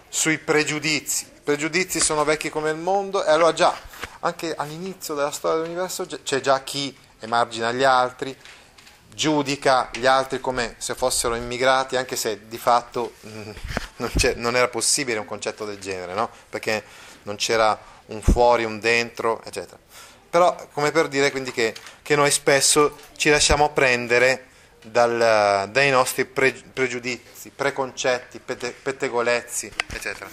sui 0.08 0.38
pregiudizi. 0.38 1.26
I 1.26 1.42
pregiudizi 1.44 2.00
sono 2.00 2.24
vecchi 2.24 2.50
come 2.50 2.70
il 2.70 2.78
mondo 2.78 3.22
e 3.26 3.30
allora 3.30 3.52
già, 3.52 3.78
anche 4.22 4.56
all'inizio 4.56 5.14
della 5.14 5.32
storia 5.32 5.58
dell'universo 5.58 6.08
c'è 6.24 6.40
già 6.40 6.64
chi 6.64 6.98
emargina 7.20 7.74
gli 7.74 7.84
altri, 7.84 8.34
giudica 9.14 9.90
gli 9.92 10.06
altri 10.06 10.40
come 10.40 10.76
se 10.78 10.96
fossero 10.96 11.36
immigrati, 11.36 11.98
anche 11.98 12.16
se 12.16 12.48
di 12.48 12.58
fatto 12.58 13.16
mm, 13.28 13.52
non, 13.98 14.12
non, 14.36 14.56
era 14.56 14.70
possibile 14.70 15.20
un 15.20 15.26
concetto 15.26 15.66
del 15.66 15.80
genere, 15.80 16.14
no? 16.14 16.30
perché 16.50 16.82
non 17.24 17.36
c'era 17.36 17.78
un 18.06 18.22
fuori, 18.22 18.64
un 18.64 18.80
dentro, 18.80 19.44
eccetera. 19.44 19.78
Però 20.30 20.56
come 20.72 20.92
per 20.92 21.10
dire 21.10 21.30
quindi 21.30 21.52
che, 21.52 21.76
che 22.02 22.16
noi 22.16 22.32
spesso 22.32 22.98
ci 23.18 23.30
lasciamo 23.30 23.72
prendere 23.72 24.47
dal, 24.90 25.70
dai 25.70 25.90
nostri 25.90 26.26
pre, 26.26 26.52
pregiudizi, 26.52 27.50
preconcetti, 27.50 28.40
pete, 28.40 28.72
pettegolezzi, 28.72 29.72
eccetera. 29.94 30.30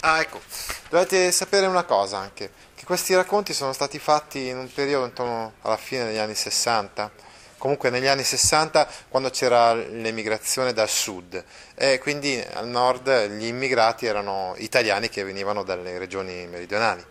Ah, 0.00 0.20
ecco, 0.20 0.40
dovete 0.88 1.30
sapere 1.30 1.66
una 1.66 1.84
cosa 1.84 2.18
anche, 2.18 2.50
che 2.74 2.84
questi 2.84 3.14
racconti 3.14 3.52
sono 3.52 3.72
stati 3.72 3.98
fatti 3.98 4.48
in 4.48 4.56
un 4.56 4.72
periodo 4.72 5.04
intorno 5.04 5.52
alla 5.62 5.76
fine 5.76 6.06
degli 6.06 6.18
anni 6.18 6.34
60, 6.34 7.10
comunque 7.58 7.90
negli 7.90 8.08
anni 8.08 8.24
60 8.24 8.88
quando 9.08 9.30
c'era 9.30 9.72
l'emigrazione 9.72 10.72
dal 10.72 10.88
sud 10.88 11.44
e 11.76 12.00
quindi 12.00 12.44
al 12.54 12.66
nord 12.66 13.28
gli 13.28 13.44
immigrati 13.44 14.04
erano 14.06 14.54
italiani 14.56 15.08
che 15.08 15.22
venivano 15.22 15.62
dalle 15.62 15.96
regioni 15.96 16.44
meridionali 16.48 17.04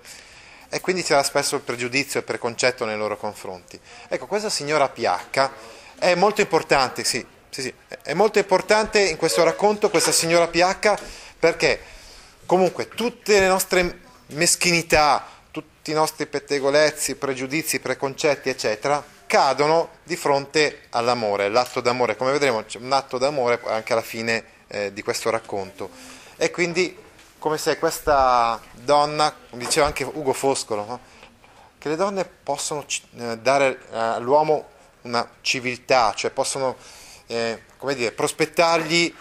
e 0.73 0.81
quindi 0.81 1.03
c'era 1.03 1.23
spesso 1.23 1.55
il 1.55 1.61
pregiudizio 1.61 2.15
e 2.15 2.19
il 2.19 2.25
preconcetto 2.25 2.83
nei 2.85 2.97
loro 2.97 3.17
confronti. 3.17 3.79
Ecco, 4.07 4.25
questa 4.25 4.49
signora 4.49 4.87
PH 4.87 5.49
è 6.01 6.15
molto 6.15 6.41
importante, 6.41 7.03
sì, 7.03 7.23
sì, 7.51 7.61
sì, 7.61 7.71
è 8.01 8.15
molto 8.15 8.39
importante 8.39 8.99
in 9.07 9.17
questo 9.17 9.43
racconto 9.43 9.91
questa 9.91 10.11
signora 10.11 10.47
PH 10.47 10.99
perché 11.37 11.79
comunque 12.47 12.87
tutte 12.87 13.39
le 13.39 13.45
nostre 13.45 13.99
meschinità, 14.29 15.23
tutti 15.51 15.91
i 15.91 15.93
nostri 15.93 16.25
pettegolezzi, 16.25 17.17
pregiudizi, 17.17 17.79
preconcetti, 17.79 18.49
eccetera, 18.49 19.03
cadono 19.27 19.89
di 20.03 20.15
fronte 20.15 20.85
all'amore, 20.89 21.49
l'atto 21.49 21.81
d'amore. 21.81 22.15
Come 22.15 22.31
vedremo 22.31 22.65
c'è 22.65 22.79
un 22.79 22.91
atto 22.91 23.19
d'amore 23.19 23.61
anche 23.67 23.93
alla 23.93 24.01
fine 24.01 24.43
eh, 24.69 24.91
di 24.93 25.03
questo 25.03 25.29
racconto. 25.29 25.91
E 26.35 26.49
quindi 26.49 26.97
come 27.37 27.59
se 27.59 27.77
questa 27.77 28.59
donna, 28.71 29.35
come 29.51 29.65
diceva 29.65 29.85
anche 29.85 30.03
Ugo 30.03 30.33
Foscolo, 30.33 30.83
no? 30.83 30.99
che 31.77 31.89
le 31.89 31.95
donne 31.95 32.25
possono 32.25 32.83
eh, 33.19 33.37
dare 33.37 33.77
eh, 33.91 33.97
all'uomo 33.97 34.79
una 35.03 35.27
civiltà, 35.41 36.13
cioè 36.15 36.31
possono 36.31 36.77
eh, 37.27 37.61
dire, 37.95 38.11
prospettargli 38.11 39.13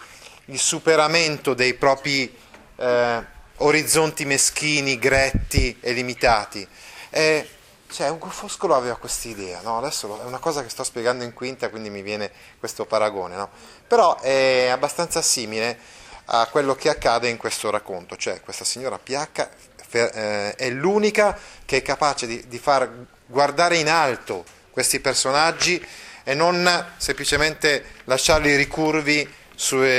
il 0.45 0.59
superamento 0.59 1.53
dei 1.53 1.73
propri 1.73 2.35
eh, 2.75 3.25
orizzonti 3.57 4.25
meschini, 4.25 4.97
gretti 4.97 5.77
e 5.79 5.93
limitati. 5.93 6.67
E, 7.09 7.49
cioè, 7.89 8.09
Ugo 8.09 8.29
Foscolo 8.29 8.75
aveva 8.75 8.95
questa 8.95 9.27
idea, 9.27 9.61
no? 9.61 9.77
adesso 9.77 10.21
è 10.21 10.25
una 10.25 10.39
cosa 10.39 10.63
che 10.63 10.69
sto 10.69 10.83
spiegando 10.83 11.23
in 11.23 11.33
quinta, 11.33 11.69
quindi 11.69 11.89
mi 11.89 12.01
viene 12.01 12.31
questo 12.57 12.85
paragone, 12.85 13.35
no? 13.35 13.49
però 13.85 14.17
è 14.19 14.67
abbastanza 14.67 15.21
simile 15.21 15.77
a 16.25 16.47
quello 16.47 16.75
che 16.75 16.89
accade 16.89 17.27
in 17.27 17.37
questo 17.37 17.69
racconto, 17.69 18.15
cioè 18.15 18.39
questa 18.41 18.63
signora 18.63 18.97
PH 18.97 19.49
eh, 19.91 20.55
è 20.55 20.69
l'unica 20.69 21.37
che 21.65 21.77
è 21.77 21.81
capace 21.81 22.25
di, 22.27 22.47
di 22.47 22.59
far 22.59 22.89
guardare 23.25 23.77
in 23.77 23.89
alto 23.89 24.45
questi 24.71 24.99
personaggi 24.99 25.85
e 26.23 26.33
non 26.33 26.93
semplicemente 26.97 27.85
lasciarli 28.05 28.55
ricurvi 28.55 29.27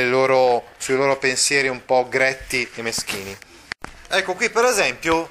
loro, 0.09 0.65
sui 0.79 0.97
loro 0.97 1.17
pensieri 1.19 1.69
un 1.69 1.85
po' 1.85 2.09
gretti 2.09 2.69
e 2.75 2.83
meschini. 2.83 3.37
Ecco 4.09 4.35
qui 4.35 4.51
per 4.51 4.65
esempio 4.65 5.31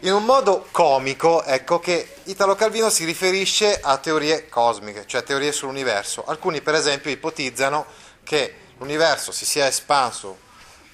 in 0.00 0.12
un 0.12 0.24
modo 0.24 0.68
comico, 0.70 1.42
ecco 1.44 1.80
che 1.80 2.16
Italo 2.24 2.54
Calvino 2.54 2.90
si 2.90 3.06
riferisce 3.06 3.80
a 3.80 3.96
teorie 3.96 4.50
cosmiche, 4.50 5.04
cioè 5.06 5.22
teorie 5.22 5.50
sull'universo. 5.50 6.24
Alcuni, 6.26 6.60
per 6.60 6.74
esempio, 6.74 7.10
ipotizzano 7.10 7.86
che 8.22 8.54
l'universo 8.76 9.32
si 9.32 9.46
sia 9.46 9.66
espanso, 9.66 10.36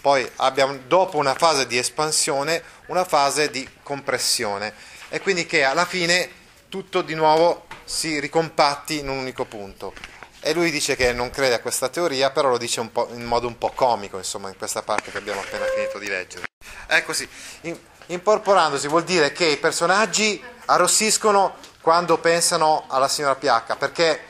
poi 0.01 0.31
abbia 0.37 0.67
dopo 0.87 1.17
una 1.17 1.35
fase 1.35 1.67
di 1.67 1.77
espansione 1.77 2.63
una 2.87 3.05
fase 3.05 3.51
di 3.51 3.69
compressione 3.83 4.73
e 5.09 5.21
quindi 5.21 5.47
che 5.47 5.65
alla 5.65 5.85
fine 5.85 6.29
tutto 6.71 7.03
di 7.03 7.15
nuovo 7.15 7.67
si 7.85 8.19
ricompatti 8.19 9.01
in 9.01 9.11
un 9.11 9.19
unico 9.19 9.45
punto. 9.45 9.93
E 10.41 10.55
lui 10.55 10.71
dice 10.71 10.97
che 10.97 11.13
non 11.13 11.29
crede 11.29 11.57
a 11.57 11.61
questa 11.61 11.91
teoria, 11.91 12.31
però 12.31 12.49
lo 12.49 12.57
dice 12.57 12.81
in 12.81 13.25
modo 13.25 13.47
un 13.47 13.59
po' 13.59 13.73
comico, 13.75 14.17
insomma, 14.17 14.49
in 14.49 14.57
questa 14.57 14.81
parte 14.81 15.11
che 15.11 15.19
abbiamo 15.19 15.41
appena 15.41 15.67
finito 15.67 15.99
di 15.99 16.09
leggere. 16.09 16.47
Ecco 16.87 17.13
sì, 17.13 17.29
Imporporandosi 18.11 18.89
vuol 18.89 19.05
dire 19.05 19.31
che 19.31 19.47
i 19.47 19.57
personaggi 19.57 20.43
arrossiscono 20.67 21.57
quando 21.81 22.19
pensano 22.19 22.85
alla 22.89 23.07
signora 23.07 23.37
PH, 23.37 23.77
perché, 23.77 24.21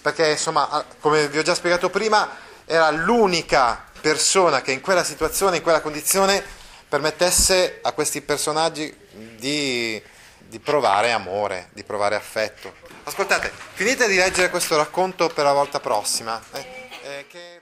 perché 0.00 0.30
insomma, 0.30 0.84
come 1.00 1.28
vi 1.28 1.38
ho 1.38 1.42
già 1.42 1.54
spiegato 1.54 1.90
prima, 1.90 2.36
era 2.64 2.90
l'unica 2.90 3.84
persona 4.00 4.62
che 4.62 4.72
in 4.72 4.80
quella 4.80 5.04
situazione, 5.04 5.56
in 5.56 5.62
quella 5.62 5.82
condizione, 5.82 6.42
permettesse 6.88 7.80
a 7.82 7.92
questi 7.92 8.22
personaggi 8.22 8.96
di, 9.36 10.02
di 10.48 10.58
provare 10.58 11.12
amore, 11.12 11.70
di 11.74 11.84
provare 11.84 12.14
affetto. 12.14 12.72
Ascoltate, 13.04 13.52
finite 13.72 14.08
di 14.08 14.16
leggere 14.16 14.50
questo 14.50 14.76
racconto 14.76 15.28
per 15.28 15.44
la 15.44 15.52
volta 15.52 15.80
prossima. 15.80 16.40
Eh, 16.52 16.66
eh, 17.02 17.26
che... 17.28 17.58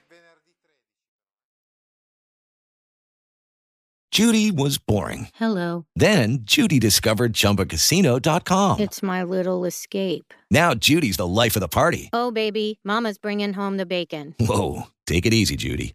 Judy 4.17 4.51
was 4.51 4.79
boring. 4.79 5.29
Hello. 5.35 5.85
Then 5.95 6.39
Judy 6.41 6.79
discovered 6.79 7.35
ChumbaCasino.com. 7.35 8.81
It's 8.81 9.03
my 9.03 9.23
little 9.23 9.67
escape. 9.67 10.33
Now 10.51 10.73
Judy's 10.73 11.19
the 11.19 11.27
life 11.27 11.55
of 11.55 11.61
the 11.61 11.69
party. 11.69 12.09
Oh, 12.15 12.31
baby, 12.31 12.79
Mama's 12.83 13.19
bringing 13.19 13.53
home 13.53 13.77
the 13.77 13.85
bacon. 13.85 14.35
Whoa, 14.41 14.87
take 15.07 15.27
it 15.27 15.35
easy, 15.35 15.55
Judy. 15.55 15.95